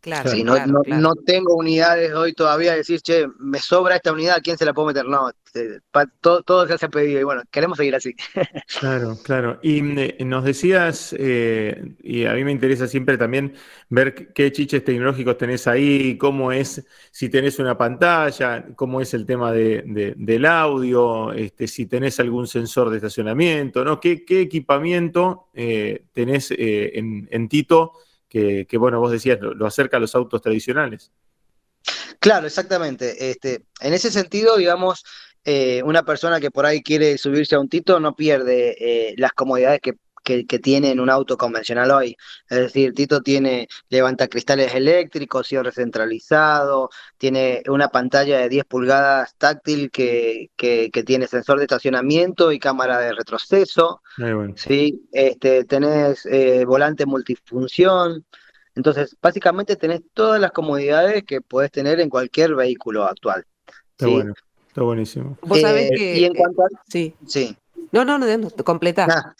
Claro, 0.00 0.30
no, 0.44 0.82
no, 0.86 1.14
tengo 1.16 1.56
unidades 1.56 2.14
hoy 2.14 2.32
todavía 2.32 2.74
decir, 2.74 3.00
che, 3.00 3.26
me 3.40 3.58
sobra 3.58 3.96
esta 3.96 4.12
unidad, 4.12 4.36
¿a 4.36 4.40
quién 4.40 4.56
se 4.56 4.64
la 4.64 4.72
puedo 4.72 4.86
meter? 4.86 5.04
No, 5.04 5.28
este, 5.28 5.80
todo, 6.20 6.42
todo, 6.44 6.66
se 6.68 6.74
hace 6.74 6.88
pedido 6.88 7.20
y 7.20 7.24
bueno, 7.24 7.42
queremos 7.50 7.78
seguir 7.78 7.96
así. 7.96 8.14
Claro, 8.78 9.18
claro. 9.24 9.58
Y 9.60 9.80
eh, 9.98 10.18
nos 10.24 10.44
decías, 10.44 11.14
eh, 11.18 11.96
y 12.00 12.26
a 12.26 12.34
mí 12.34 12.44
me 12.44 12.52
interesa 12.52 12.86
siempre 12.86 13.18
también 13.18 13.54
ver 13.88 14.32
qué 14.32 14.52
chiches 14.52 14.84
tecnológicos 14.84 15.36
tenés 15.36 15.66
ahí, 15.66 16.16
cómo 16.16 16.52
es, 16.52 16.86
si 17.10 17.28
tenés 17.28 17.58
una 17.58 17.76
pantalla, 17.76 18.66
cómo 18.76 19.00
es 19.00 19.14
el 19.14 19.26
tema 19.26 19.50
de, 19.50 20.14
del 20.16 20.46
audio, 20.46 21.32
este, 21.32 21.66
si 21.66 21.86
tenés 21.86 22.20
algún 22.20 22.46
sensor 22.46 22.90
de 22.90 22.98
estacionamiento, 22.98 23.84
¿no? 23.84 23.98
¿Qué, 23.98 24.24
qué 24.24 24.42
equipamiento 24.42 25.48
eh, 25.54 26.04
tenés 26.12 26.52
en, 26.52 27.26
en 27.32 27.48
Tito? 27.48 27.94
Que, 28.28 28.66
bueno, 28.78 29.00
vos 29.00 29.10
decías, 29.10 29.38
lo, 29.40 29.66
acerca 29.66 29.96
a 29.96 30.00
los 30.00 30.14
autos 30.14 30.42
tradicionales. 30.42 31.10
Claro, 32.20 32.46
exactamente. 32.46 33.30
Este, 33.30 33.64
en 33.80 33.94
ese 33.94 34.10
sentido, 34.10 34.56
digamos, 34.56 35.04
eh, 35.44 35.82
una 35.84 36.02
persona 36.02 36.40
que 36.40 36.50
por 36.50 36.66
ahí 36.66 36.82
quiere 36.82 37.16
subirse 37.16 37.54
a 37.54 37.60
un 37.60 37.68
Tito 37.68 38.00
no 38.00 38.14
pierde 38.14 38.76
eh, 38.80 39.14
las 39.16 39.32
comodidades 39.32 39.80
que 39.80 39.94
que, 40.46 40.58
tiene 40.58 40.90
en 40.90 41.00
un 41.00 41.08
auto 41.08 41.36
convencional 41.36 41.90
hoy. 41.90 42.16
Es 42.48 42.58
decir, 42.58 42.92
Tito 42.92 43.22
tiene 43.22 43.68
levanta 43.88 44.28
cristales 44.28 44.74
eléctricos, 44.74 45.46
cierre 45.46 45.72
centralizado, 45.72 46.90
tiene 47.16 47.62
una 47.68 47.88
pantalla 47.88 48.38
de 48.38 48.48
10 48.48 48.64
pulgadas 48.66 49.34
táctil 49.38 49.90
que, 49.90 50.50
que, 50.56 50.90
tiene 51.06 51.26
sensor 51.26 51.58
de 51.58 51.64
estacionamiento 51.64 52.52
y 52.52 52.58
cámara 52.58 52.98
de 52.98 53.12
retroceso. 53.12 54.02
¿sí? 54.56 55.06
este, 55.12 55.64
tenés 55.64 56.26
eh, 56.26 56.64
volante 56.66 57.06
multifunción. 57.06 58.26
Entonces, 58.74 59.16
básicamente 59.22 59.76
tenés 59.76 60.02
todas 60.12 60.40
las 60.40 60.52
comodidades 60.52 61.24
que 61.24 61.40
puedes 61.40 61.70
tener 61.70 62.00
en 62.00 62.10
cualquier 62.10 62.54
vehículo 62.54 63.04
actual. 63.04 63.44
Está 63.92 64.06
bueno, 64.06 64.34
está 64.68 64.82
buenísimo. 64.82 65.38
Vos 65.42 65.60
sabés 65.60 65.90
eh, 65.90 65.94
que. 65.96 66.18
Y 66.20 66.24
en 66.24 66.34
cuanto 66.34 66.62
a, 66.62 66.66
sí. 66.88 67.14
sí. 67.26 67.56
No, 67.90 68.04
no, 68.04 68.18
no, 68.18 68.50
completa. 68.64 69.34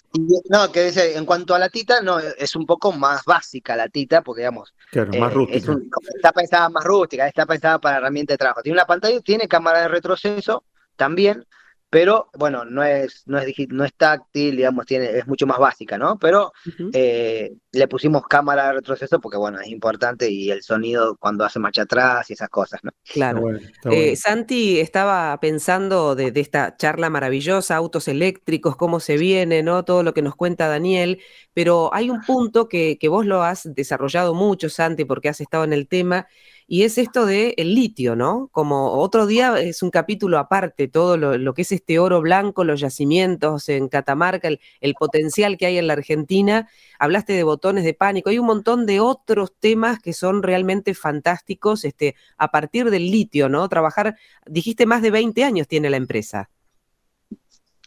no, 0.49 0.73
que 0.73 0.85
dice, 0.85 1.17
en 1.17 1.27
cuanto 1.27 1.55
a 1.55 1.59
la 1.59 1.69
tita, 1.69 2.01
no, 2.01 2.19
es 2.19 2.57
un 2.57 2.67
poco 2.67 2.93
más 2.93 3.25
básica 3.25 3.77
la 3.77 3.89
tita, 3.89 4.23
porque 4.23 4.41
digamos, 4.41 4.75
claro, 4.91 5.11
más 5.19 5.31
eh, 5.31 5.35
rústica. 5.35 5.77
está 6.17 6.33
pensada 6.33 6.69
más 6.71 6.85
rústica, 6.85 7.27
está 7.27 7.45
pensada 7.45 7.79
para 7.79 7.99
herramienta 7.99 8.35
de 8.35 8.39
trabajo. 8.39 8.63
Tiene 8.63 8.77
una 8.77 8.87
pantalla, 8.87 9.21
tiene 9.21 9.49
cámara 9.49 9.83
de 9.83 9.89
retroceso 9.89 10.65
también, 10.97 11.47
pero 11.91 12.29
bueno, 12.39 12.67
no 12.67 12.85
es, 12.85 13.23
no 13.27 13.39
es, 13.39 13.55
no 13.69 13.85
es 13.85 13.95
táctil, 13.95 14.57
digamos, 14.57 14.85
tiene, 14.85 15.07
es 15.17 15.27
mucho 15.27 15.47
más 15.47 15.59
básica, 15.59 15.97
¿no? 15.97 16.19
Pero 16.19 16.53
eh, 16.93 17.55
le 17.73 17.89
pusimos 17.89 18.27
cámara 18.27 18.67
de 18.67 18.73
retroceso 18.75 19.21
porque, 19.21 19.39
bueno, 19.39 19.59
es 19.59 19.69
importante 19.69 20.31
y 20.31 20.51
el 20.51 20.63
sonido 20.63 21.17
cuando 21.17 21.47
hace 21.47 21.59
marcha 21.59 21.83
atrás 21.83 22.29
y 22.29 22.35
esas 22.35 22.51
cosas, 22.51 22.81
¿no? 22.83 22.91
Claro. 23.11 23.43
Eh, 23.91 24.17
Santi 24.17 24.81
estaba 24.81 25.39
pensando 25.41 26.15
de, 26.15 26.31
esta 26.37 26.77
charla 26.77 27.09
maravillosa, 27.09 27.77
autos 27.77 28.07
eléctricos, 28.07 28.77
cómo 28.77 29.01
se 29.01 29.17
viene, 29.17 29.63
¿no? 29.63 29.85
Todo 29.87 30.03
lo 30.03 30.13
que 30.13 30.21
nos 30.23 30.37
cuenta 30.37 30.69
Daniel, 30.69 31.21
pero 31.55 31.93
hay 31.95 32.11
un 32.11 32.21
punto 32.21 32.69
que, 32.69 32.99
que 32.99 33.09
vos 33.09 33.25
lo 33.25 33.43
has 33.43 33.63
desarrollado 33.75 34.35
mucho, 34.35 34.69
Santi, 34.69 35.07
porque 35.07 35.31
has 35.31 35.41
estado 35.41 35.65
en 35.65 35.73
el 35.73 35.89
tema, 35.89 36.27
y 36.71 36.83
es 36.83 36.99
esto 36.99 37.25
del 37.25 37.55
el 37.57 37.75
litio, 37.75 38.15
¿no? 38.15 38.51
Como 38.53 38.93
otro 38.93 39.27
día 39.27 39.59
es 39.59 39.83
un 39.83 39.91
capítulo 39.91 40.39
aparte, 40.39 40.87
todo 40.87 41.17
lo, 41.17 41.55
que 41.55 41.63
es 41.63 41.73
este 41.73 41.99
oro 41.99 42.21
blanco, 42.21 42.63
los 42.63 42.79
yacimientos 42.79 43.71
en 43.71 43.89
Catamarca, 43.89 44.49
el, 44.49 44.95
potencial 44.95 45.57
que 45.57 45.65
hay 45.65 45.79
en 45.79 45.87
la 45.87 45.95
Argentina. 45.95 46.69
Hablaste 46.99 47.33
de 47.33 47.43
botones 47.43 47.85
de 47.85 47.95
pánico, 47.95 48.29
hay 48.29 48.39
un 48.39 48.47
montón 48.47 48.85
de 48.85 49.01
otros 49.01 49.55
temas 49.59 49.99
que 49.99 50.13
son 50.13 50.43
realmente 50.43 50.93
fantásticos 50.93 51.87
este, 51.87 52.17
a 52.37 52.51
partir 52.51 52.91
del 52.91 53.11
litio, 53.11 53.49
¿no? 53.49 53.67
Trabajar, 53.71 54.19
dijiste, 54.45 54.85
más 54.85 55.01
de 55.01 55.11
20 55.11 55.45
años 55.45 55.69
tiene 55.69 55.89
la 55.89 55.97
empresa. 55.97 56.51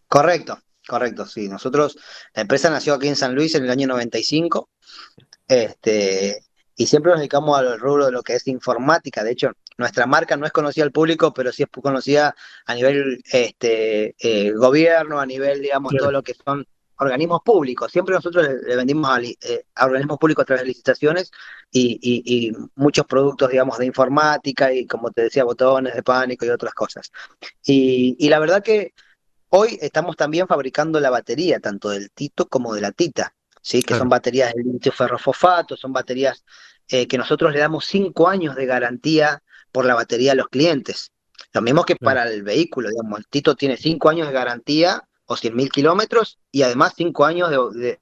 Correcto, 0.08 0.60
correcto, 0.88 1.28
sí. 1.28 1.48
Nosotros, 1.48 2.00
la 2.34 2.42
empresa 2.42 2.72
nació 2.72 2.96
aquí 2.96 3.08
en 3.10 3.16
San 3.16 3.36
Luis 3.36 3.54
en 3.54 3.64
el 3.64 3.70
año 3.70 3.86
95. 3.86 4.70
Este, 5.48 6.44
y 6.82 6.88
siempre 6.88 7.12
nos 7.12 7.20
dedicamos 7.20 7.60
al 7.60 7.80
rubro 7.80 8.08
de 8.08 8.12
lo 8.12 8.24
que 8.24 8.34
es 8.34 8.48
informática. 8.48 9.24
De 9.24 9.32
hecho, 9.32 9.52
nuestra 9.78 10.08
marca 10.08 10.36
no 10.36 10.48
es 10.48 10.52
conocida 10.52 10.84
al 10.84 10.92
público, 10.92 11.32
pero 11.32 11.52
sí 11.52 11.62
es 11.62 11.70
conocida 11.70 12.36
a 12.66 12.74
nivel 12.74 13.22
este, 13.32 14.16
eh, 14.18 14.52
gobierno, 14.54 15.20
a 15.20 15.28
nivel, 15.28 15.62
digamos, 15.62 15.94
todo 15.96 16.12
lo 16.12 16.24
que 16.24 16.34
son 16.34 16.66
organismos 16.98 17.42
públicos. 17.46 17.92
Siempre 17.92 18.16
nosotros 18.16 18.48
le, 18.66 18.76
vendimos 18.76 19.16
eh, 19.20 19.66
a, 19.76 19.86
organismos 19.86 20.18
públicos 20.18 20.42
a 20.42 20.46
través 20.48 20.64
de 20.64 20.70
licitaciones 20.70 21.32
y, 21.72 22.52
muchos 22.74 23.06
productos, 23.06 23.52
digamos, 23.52 23.78
de 23.78 23.86
informática 23.86 24.74
y, 24.74 24.88
como 24.88 25.12
te 25.12 25.22
decía, 25.22 25.44
botones 25.44 25.94
de 25.94 26.02
pánico 26.02 26.48
y 26.48 26.50
otras 26.50 26.74
cosas. 26.74 27.12
Y, 27.64 28.28
la 28.28 28.40
verdad 28.40 28.64
que 28.64 28.96
hoy 29.50 29.78
estamos 29.82 30.16
también 30.16 30.48
fabricando 30.48 31.00
la 31.00 31.12
batería, 31.12 31.60
tanto 31.60 31.90
del 31.90 32.10
Tito 32.10 32.48
como 32.48 32.74
de 32.74 32.82
la 32.82 32.92
Tita, 32.92 33.36
¿sí? 33.62 33.84
que 33.84 33.96
son 33.96 34.10
baterías 34.10 34.54
de 34.54 34.64
litio 34.64 34.92
ferrofosfato, 34.92 35.78
son 35.78 35.94
baterías 35.94 36.44
eh, 36.88 37.08
que 37.08 37.18
nosotros 37.18 37.54
le 37.54 37.60
damos 37.60 37.86
cinco 37.86 38.28
años 38.28 38.56
de 38.56 38.66
garantía 38.66 39.42
por 39.72 39.86
la 39.86 39.96
batería 39.96 40.34
a 40.34 40.36
los 40.36 40.50
clientes. 40.50 41.12
Lo 41.54 41.62
mismo 41.62 41.84
que 41.84 41.96
para 41.96 42.30
el 42.30 42.44
vehículo, 42.44 42.90
digamos, 42.90 43.20
el 43.20 43.28
Tito 43.28 43.56
tiene 43.56 43.78
cinco 43.78 44.10
años 44.10 44.28
de 44.28 44.34
garantía 44.34 45.04
o 45.26 45.36
100.000 45.36 45.70
kilómetros 45.70 46.40
y 46.52 46.64
además 46.64 46.94
cinco 46.96 47.26
años 47.26 47.50
de, 47.74 48.00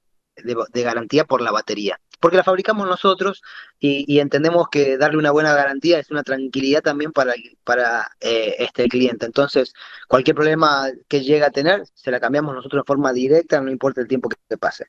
garantía 0.73 1.25
por 1.25 1.41
la 1.41 1.51
batería. 1.51 1.99
Porque 2.19 2.37
la 2.37 2.43
fabricamos 2.43 2.87
nosotros 2.87 3.41
y, 3.79 4.19
entendemos 4.19 4.67
que 4.69 4.97
darle 4.97 5.17
una 5.17 5.31
buena 5.31 5.53
garantía 5.53 5.99
es 5.99 6.11
una 6.11 6.23
tranquilidad 6.23 6.81
también 6.81 7.11
para, 7.11 7.33
para 7.63 8.09
eh, 8.19 8.55
este 8.59 8.87
cliente. 8.89 9.25
Entonces, 9.25 9.73
cualquier 10.07 10.35
problema 10.35 10.89
que 11.07 11.21
llegue 11.21 11.45
a 11.45 11.51
tener, 11.51 11.83
se 11.93 12.11
la 12.11 12.19
cambiamos 12.19 12.55
nosotros 12.55 12.83
de 12.83 12.87
forma 12.87 13.13
directa, 13.13 13.61
no 13.61 13.71
importa 13.71 14.01
el 14.01 14.07
tiempo 14.07 14.27
que, 14.27 14.57
pase. 14.57 14.87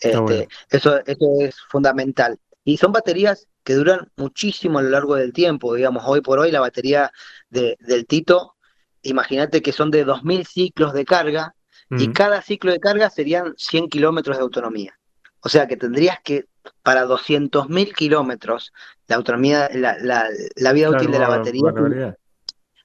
Este, 0.00 0.48
eso, 0.70 0.98
eso 1.06 1.26
es 1.40 1.56
fundamental. 1.68 2.38
Y 2.64 2.76
son 2.76 2.92
baterías 2.92 3.48
que 3.64 3.74
duran 3.74 4.10
muchísimo 4.16 4.78
a 4.78 4.82
lo 4.82 4.90
largo 4.90 5.16
del 5.16 5.32
tiempo, 5.32 5.74
digamos, 5.74 6.04
hoy 6.06 6.20
por 6.20 6.38
hoy 6.38 6.50
la 6.50 6.60
batería 6.60 7.12
del 7.48 8.06
Tito, 8.06 8.54
imagínate 9.02 9.62
que 9.62 9.72
son 9.72 9.90
de 9.90 10.06
2.000 10.06 10.46
ciclos 10.46 10.92
de 10.92 11.04
carga 11.04 11.54
y 11.90 12.12
cada 12.12 12.40
ciclo 12.40 12.70
de 12.70 12.78
carga 12.78 13.10
serían 13.10 13.54
100 13.56 13.88
kilómetros 13.88 14.36
de 14.36 14.42
autonomía. 14.42 14.96
O 15.40 15.48
sea 15.48 15.66
que 15.66 15.76
tendrías 15.76 16.18
que, 16.22 16.46
para 16.82 17.04
200.000 17.04 17.94
kilómetros, 17.94 18.72
la 19.08 19.16
autonomía, 19.16 19.68
la, 19.72 19.96
la, 19.98 20.72
vida 20.72 20.90
útil 20.90 21.10
de 21.10 21.18
la 21.18 21.28
batería, 21.28 22.16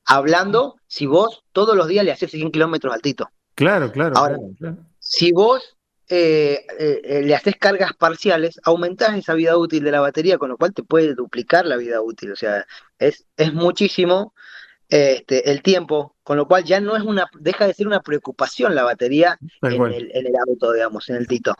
hablando 0.05 0.77
si 0.87 1.05
vos 1.05 1.43
todos 1.51 1.75
los 1.75 1.87
días 1.87 2.03
le 2.03 2.11
haces 2.11 2.31
100 2.31 2.51
kilómetros 2.51 2.93
al 2.93 3.01
Tito. 3.01 3.29
Claro, 3.53 3.91
claro. 3.91 4.17
Ahora, 4.17 4.37
si 4.99 5.31
vos 5.31 5.74
eh, 6.07 6.65
eh, 6.79 7.21
le 7.23 7.35
haces 7.35 7.55
cargas 7.55 7.93
parciales, 7.93 8.59
aumentás 8.63 9.17
esa 9.17 9.33
vida 9.33 9.57
útil 9.57 9.83
de 9.83 9.91
la 9.91 10.01
batería, 10.01 10.37
con 10.37 10.49
lo 10.49 10.57
cual 10.57 10.73
te 10.73 10.83
puede 10.83 11.15
duplicar 11.15 11.65
la 11.65 11.77
vida 11.77 12.01
útil. 12.01 12.31
O 12.31 12.35
sea, 12.35 12.65
es, 12.99 13.25
es 13.37 13.53
muchísimo 13.53 14.33
este, 14.89 15.51
el 15.51 15.61
tiempo, 15.61 16.14
con 16.25 16.37
lo 16.37 16.47
cual 16.47 16.63
ya 16.63 16.81
no 16.81 16.97
es 16.97 17.03
una, 17.03 17.27
deja 17.39 17.67
de 17.67 17.75
ser 17.75 17.85
una 17.85 18.01
preocupación 18.01 18.73
la 18.73 18.81
batería 18.81 19.37
en 19.61 19.79
el, 19.79 20.09
en 20.11 20.25
el, 20.25 20.33
auto, 20.35 20.73
digamos, 20.73 21.07
en 21.09 21.17
el 21.17 21.27
Tito. 21.27 21.53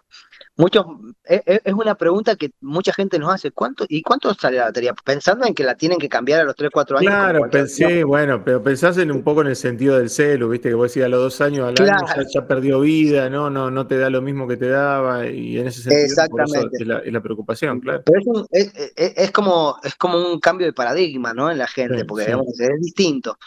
Muchos, 0.58 0.88
es, 1.23 1.41
es, 1.45 1.73
una 1.73 1.93
pregunta 1.93 2.36
que 2.36 2.49
mucha 2.62 2.91
gente 2.91 3.19
nos 3.19 3.32
hace, 3.32 3.51
¿cuánto 3.51 3.86
y 3.88 4.01
cuánto 4.01 4.34
sale 4.34 4.58
la 4.58 4.63
batería? 4.63 4.95
Pensando 5.06 5.45
en 5.45 5.54
que 5.54 5.63
la 5.63 5.75
tienen 5.75 5.99
que 5.99 6.10
cambiar 6.10 6.39
a 6.39 6.45
los 6.45 6.56
3, 6.56 6.71
4 6.73 6.97
años. 6.97 7.12
Claro, 7.12 7.47
pensé, 7.51 8.04
bueno, 8.04 8.43
pero 8.43 8.63
pensás 8.63 8.97
en 8.97 9.12
un 9.12 9.21
poco 9.21 9.41
en 9.41 9.47
el 9.47 9.56
sentido 9.56 9.99
del 9.99 10.10
celu, 10.10 10.49
viste, 10.49 10.69
que 10.69 10.75
vos 10.75 10.89
decías 10.89 11.06
a 11.06 11.10
los 11.10 11.19
dos 11.19 11.41
años 11.41 11.67
al 11.67 11.88
año 11.88 12.08
ya, 12.34 12.47
perdió 12.47 12.80
vida, 12.80 13.30
¿no? 13.30 13.51
No, 13.51 13.69
no 13.69 13.86
te 13.86 13.99
da 13.99 14.10
lo 14.10 14.23
mismo 14.23 14.47
que 14.47 14.58
te 14.58 14.69
daba, 14.69 15.28
y 15.28 15.60
en 15.60 15.67
ese 15.67 15.84
sentido 15.84 16.06
Exactamente. 16.06 16.78
es, 16.80 17.13
la, 17.13 17.21
preocupación, 17.21 17.82
claro. 17.82 18.01
Pero 18.04 18.47
es, 18.49 18.73
es, 18.95 19.30
como, 19.30 19.78
es 19.84 19.93
como 19.93 20.17
un 20.17 20.39
cambio 20.39 20.65
de 20.65 20.73
paradigma, 20.73 21.36
¿no? 21.36 21.51
En 21.51 21.60
la 21.60 21.67
gente, 21.67 22.04
porque 22.04 22.32
es 22.32 22.82
distinto. 22.82 23.38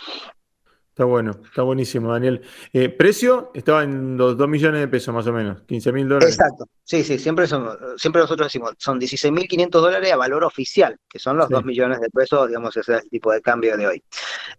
Está 0.98 1.04
bueno, 1.04 1.30
está 1.44 1.62
buenísimo, 1.62 2.12
Daniel. 2.12 2.42
Eh, 2.72 2.88
¿Precio? 2.88 3.52
Estaba 3.54 3.84
en 3.84 4.16
los 4.16 4.36
2 4.36 4.48
millones 4.48 4.80
de 4.80 4.88
pesos 4.88 5.14
más 5.14 5.24
o 5.28 5.32
menos, 5.32 5.62
15 5.62 5.92
mil 5.92 6.08
dólares. 6.08 6.34
Exacto, 6.34 6.66
sí, 6.82 7.04
sí, 7.04 7.20
siempre, 7.20 7.46
son, 7.46 7.78
siempre 7.96 8.20
nosotros 8.20 8.48
decimos, 8.48 8.72
son 8.78 8.98
16 8.98 9.32
mil 9.32 9.46
500 9.46 9.80
dólares 9.80 10.12
a 10.12 10.16
valor 10.16 10.42
oficial, 10.42 10.98
que 11.08 11.20
son 11.20 11.36
los 11.36 11.48
2 11.50 11.64
millones 11.64 12.00
de 12.00 12.10
pesos, 12.10 12.48
digamos, 12.48 12.76
ese 12.76 12.96
es 12.96 13.02
el 13.04 13.10
tipo 13.10 13.30
de 13.30 13.40
cambio 13.40 13.76
de 13.76 13.86
hoy. 13.86 14.02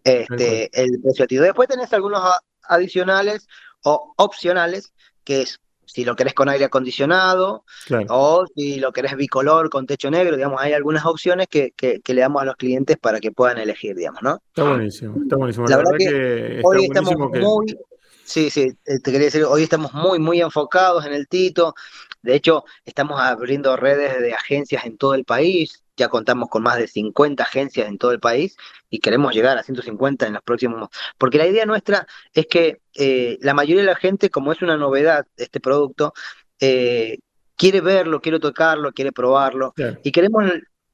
Este, 0.02 0.69
el 0.82 1.02
precio 1.02 1.23
activo. 1.23 1.43
Después 1.43 1.67
tenés 1.67 1.91
algunos 1.91 2.21
adicionales 2.69 3.45
o 3.84 4.13
opcionales, 4.15 4.93
que 5.25 5.41
es 5.41 5.60
si 5.91 6.06
lo 6.06 6.15
querés 6.15 6.34
con 6.34 6.49
aire 6.49 6.65
acondicionado 6.65 7.63
o 8.10 8.45
si 8.56 8.80
lo 8.80 8.91
querés 8.91 9.15
bicolor 9.15 9.69
con 9.69 9.88
techo 9.88 10.12
negro, 10.12 10.36
digamos, 10.36 10.62
hay 10.62 10.73
algunas 10.73 11.06
opciones 11.06 11.47
que, 11.47 11.71
que, 11.71 12.02
le 12.13 12.21
damos 12.21 12.41
a 12.41 12.45
los 12.45 12.56
clientes 12.56 12.97
para 12.97 13.19
que 13.19 13.32
puedan 13.32 13.58
elegir, 13.58 13.95
digamos, 13.95 14.21
¿no? 14.21 14.41
Está 14.49 14.63
buenísimo, 14.63 15.15
está 15.21 15.36
buenísimo. 15.36 15.67
La, 15.67 15.78
verdad, 15.78 15.93
que, 15.97 16.62
hoy 16.63 16.86
estamos 16.86 17.15
muy, 17.15 17.75
sí, 18.23 18.49
sí, 18.49 18.71
eh, 18.86 18.99
te 19.04 19.12
quería 19.12 19.25
decir, 19.25 19.43
hoy 19.45 19.63
estamos 19.63 19.93
muy, 19.93 20.19
muy 20.19 20.41
enfocados 20.41 21.06
en 21.06 21.13
el 21.13 21.28
Tito, 21.28 21.73
de 22.21 22.36
hecho, 22.36 22.65
estamos 22.86 23.19
abriendo 23.19 23.75
redes 23.75 24.19
de 24.19 24.34
agencias 24.34 24.86
en 24.86 24.97
todo 24.97 25.15
el 25.15 25.25
país, 25.25 25.84
ya 25.97 26.08
contamos 26.10 26.49
con 26.49 26.63
más 26.63 26.78
de 26.78 26.88
50 26.88 27.43
agencias 27.43 27.88
en 27.88 27.97
todo 27.97 28.12
el 28.12 28.19
país 28.19 28.56
y 28.89 28.99
queremos 28.99 29.34
llegar 29.34 29.58
a 29.58 29.63
150 29.63 30.28
en 30.28 30.34
los 30.34 30.43
próximos, 30.43 30.89
porque 31.17 31.38
la 31.38 31.47
idea 31.47 31.65
nuestra 31.65 32.08
es 32.34 32.47
que 32.47 32.82
eh, 32.95 33.38
la 33.41 33.54
mayoría 33.54 33.82
de 33.82 33.88
la 33.88 33.95
gente, 33.95 34.30
como 34.30 34.52
es 34.52 34.62
una 34.62 34.78
novedad 34.78 35.25
este 35.38 35.60
producto, 35.60 36.13
eh, 36.60 37.19
quiere 37.56 37.82
verlo, 37.82 38.21
quiere 38.21 38.39
tocarlo, 38.39 38.91
quiere 38.91 39.12
probarlo 39.12 39.73
y 40.04 40.12
queremos 40.12 40.45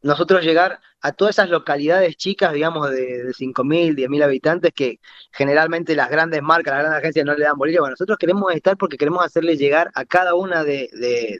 nosotros 0.01 0.43
llegar 0.43 0.79
a 1.01 1.11
todas 1.11 1.35
esas 1.35 1.49
localidades 1.49 2.15
chicas, 2.15 2.51
digamos, 2.51 2.89
de, 2.89 3.23
de 3.23 3.31
5.000, 3.31 3.95
10.000 3.95 4.23
habitantes, 4.23 4.73
que 4.73 4.99
generalmente 5.31 5.95
las 5.95 6.09
grandes 6.09 6.41
marcas, 6.41 6.73
las 6.73 6.81
grandes 6.81 6.99
agencias 6.99 7.25
no 7.27 7.35
le 7.35 7.45
dan 7.45 7.57
bolilla. 7.57 7.81
Bueno, 7.81 7.91
nosotros 7.91 8.17
queremos 8.17 8.51
estar 8.53 8.75
porque 8.75 8.97
queremos 8.97 9.23
hacerle 9.23 9.55
llegar 9.55 9.91
a 9.93 10.05
cada 10.05 10.33
una 10.33 10.63
de, 10.63 10.89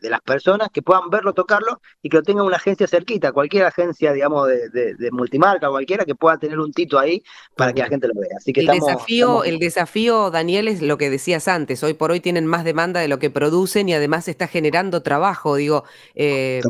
las 0.03 0.21
personas 0.21 0.69
que 0.71 0.83
puedan 0.83 1.09
verlo, 1.09 1.33
tocarlo 1.33 1.81
y 2.03 2.09
que 2.09 2.17
lo 2.17 2.23
tenga 2.23 2.43
una 2.43 2.57
agencia 2.57 2.87
cerquita, 2.87 3.31
cualquier 3.31 3.65
agencia, 3.65 4.13
digamos, 4.13 4.47
de, 4.47 5.09
multimarca, 5.11 5.69
cualquiera 5.69 6.05
que 6.05 6.13
pueda 6.13 6.37
tener 6.37 6.59
un 6.59 6.71
tito 6.71 6.99
ahí 6.99 7.23
para 7.55 7.73
que 7.73 7.81
la 7.81 7.87
gente 7.87 8.07
lo 8.07 8.13
vea. 8.19 8.37
Así 8.37 8.53
que 8.53 8.61
el, 8.61 8.67
desafío, 8.67 9.43
el 9.43 9.57
desafío, 9.57 10.29
Daniel, 10.29 10.67
es 10.67 10.83
lo 10.83 10.99
que 10.99 11.09
decías 11.09 11.47
antes. 11.47 11.81
Hoy 11.83 11.95
por 11.95 12.11
hoy 12.11 12.19
tienen 12.19 12.45
más 12.45 12.65
demanda 12.65 12.99
de 12.99 13.07
lo 13.07 13.17
que 13.17 13.31
producen 13.31 13.89
y 13.89 13.95
además 13.95 14.27
está 14.27 14.47
generando 14.47 15.01
trabajo. 15.01 15.55
Digo, 15.55 15.85
eh, 16.13 16.61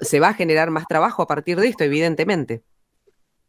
se 0.00 0.20
va 0.20 0.28
a 0.28 0.34
generar 0.34 0.70
más 0.70 0.86
trabajo 0.86 1.22
a 1.22 1.26
partir 1.26 1.58
de 1.58 1.68
esto, 1.68 1.84
evidentemente. 1.84 2.62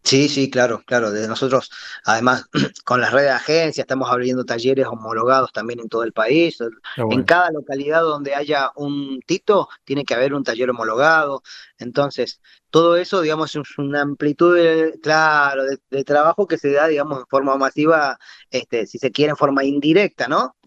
Sí, 0.03 0.27
sí, 0.27 0.49
claro, 0.49 0.83
claro. 0.85 1.11
De 1.11 1.27
nosotros, 1.29 1.71
además, 2.03 2.45
con 2.83 2.99
las 2.99 3.13
redes 3.13 3.29
de 3.29 3.35
agencias, 3.35 3.83
estamos 3.85 4.11
abriendo 4.11 4.43
talleres 4.43 4.85
homologados 4.87 5.53
también 5.53 5.79
en 5.79 5.87
todo 5.87 6.03
el 6.03 6.11
país. 6.11 6.57
En 6.97 7.23
cada 7.23 7.51
localidad 7.51 8.01
donde 8.01 8.35
haya 8.35 8.71
un 8.75 9.21
Tito, 9.25 9.69
tiene 9.85 10.03
que 10.03 10.13
haber 10.13 10.33
un 10.33 10.43
taller 10.43 10.69
homologado. 10.69 11.41
Entonces, 11.77 12.41
todo 12.69 12.97
eso, 12.97 13.21
digamos, 13.21 13.55
es 13.55 13.77
una 13.77 14.01
amplitud, 14.01 14.55
de, 14.55 14.99
claro, 15.01 15.63
de, 15.89 16.03
trabajo 16.03 16.47
que 16.47 16.57
se 16.57 16.71
da, 16.71 16.87
digamos, 16.87 17.19
en 17.19 17.27
forma 17.27 17.55
masiva, 17.57 18.17
este, 18.49 18.85
si 18.87 18.97
se 18.97 19.11
quiere, 19.11 19.31
en 19.31 19.37
forma 19.37 19.63
indirecta, 19.63 20.27
¿no? 20.27 20.57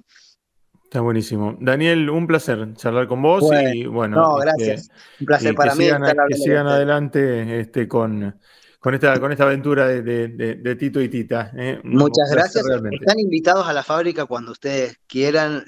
Está 0.86 1.00
buenísimo. 1.00 1.56
Daniel, 1.60 2.08
un 2.10 2.28
placer 2.28 2.72
charlar 2.74 3.08
con 3.08 3.20
vos 3.20 3.42
y 3.74 3.86
bueno. 3.86 4.18
No, 4.18 4.38
este, 4.38 4.46
gracias. 4.46 4.88
un 5.18 5.26
placer 5.26 5.54
para 5.56 5.74
mí. 5.74 5.88
que 6.28 6.36
sigan 6.36 6.68
adelante 6.68 7.58
este, 7.58 7.88
con, 7.88 8.38
con, 8.78 8.94
esta, 8.94 9.18
con 9.18 9.32
esta 9.32 9.42
aventura 9.42 9.88
de, 9.88 10.76
Tito 10.78 11.00
y 11.00 11.08
Tita. 11.08 11.50
¿eh? 11.56 11.80
Muchas 11.82 12.30
gracias. 12.30 12.64
Están 12.64 13.18
invitados 13.18 13.66
a 13.66 13.72
la 13.72 13.82
fábrica 13.82 14.26
cuando 14.26 14.52
ustedes 14.52 14.96
quieran. 15.08 15.64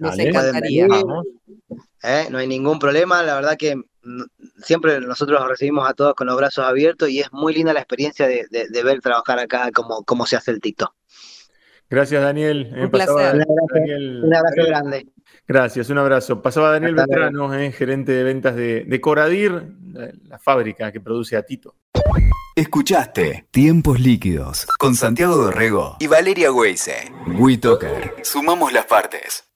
¿eh? 2.04 2.28
No 2.30 2.38
hay 2.38 2.46
ningún 2.46 2.78
problema. 2.78 3.20
La 3.24 3.34
verdad 3.34 3.56
que 3.58 3.74
mm, 3.74 4.22
siempre 4.62 5.00
nosotros 5.00 5.44
recibimos 5.48 5.90
a 5.90 5.94
todos 5.94 6.14
con 6.14 6.28
los 6.28 6.36
brazos 6.36 6.64
abiertos 6.64 7.10
y 7.10 7.18
es 7.18 7.32
muy 7.32 7.52
linda 7.52 7.72
la 7.72 7.80
experiencia 7.80 8.28
de, 8.28 8.46
ver 8.84 9.00
trabajar 9.00 9.40
acá 9.40 9.72
como, 9.74 10.04
como 10.04 10.26
se 10.26 10.36
hace 10.36 10.52
el 10.52 10.60
Tito. 10.60 10.94
Gracias, 11.90 12.22
Daniel. 12.22 12.72
Un, 12.76 12.90
placer. 12.90 13.14
un 13.14 14.34
abrazo, 14.34 14.66
grande. 14.66 15.06
Gracias, 15.46 15.88
un 15.88 15.98
abrazo. 15.98 16.42
Pasaba 16.42 16.72
Daniel 16.72 16.94
Vetrano, 16.94 17.54
eh, 17.54 17.72
gerente 17.72 18.12
de 18.12 18.22
ventas 18.24 18.54
de, 18.54 19.00
Coradir, 19.00 19.74
la 20.28 20.38
fábrica 20.38 20.92
que 20.92 21.00
produce 21.00 21.36
a 21.36 21.42
Tito. 21.42 21.74
Escuchaste 22.54 23.46
Tiempos 23.50 24.00
Líquidos 24.00 24.66
con 24.78 24.96
Santiago 24.96 25.36
Dorrego 25.36 25.96
y 26.00 26.08
Valeria 26.08 26.52
Weise. 26.52 27.12
WeToker. 27.38 28.16
Sumamos 28.22 28.72
las 28.72 28.84
partes. 28.86 29.47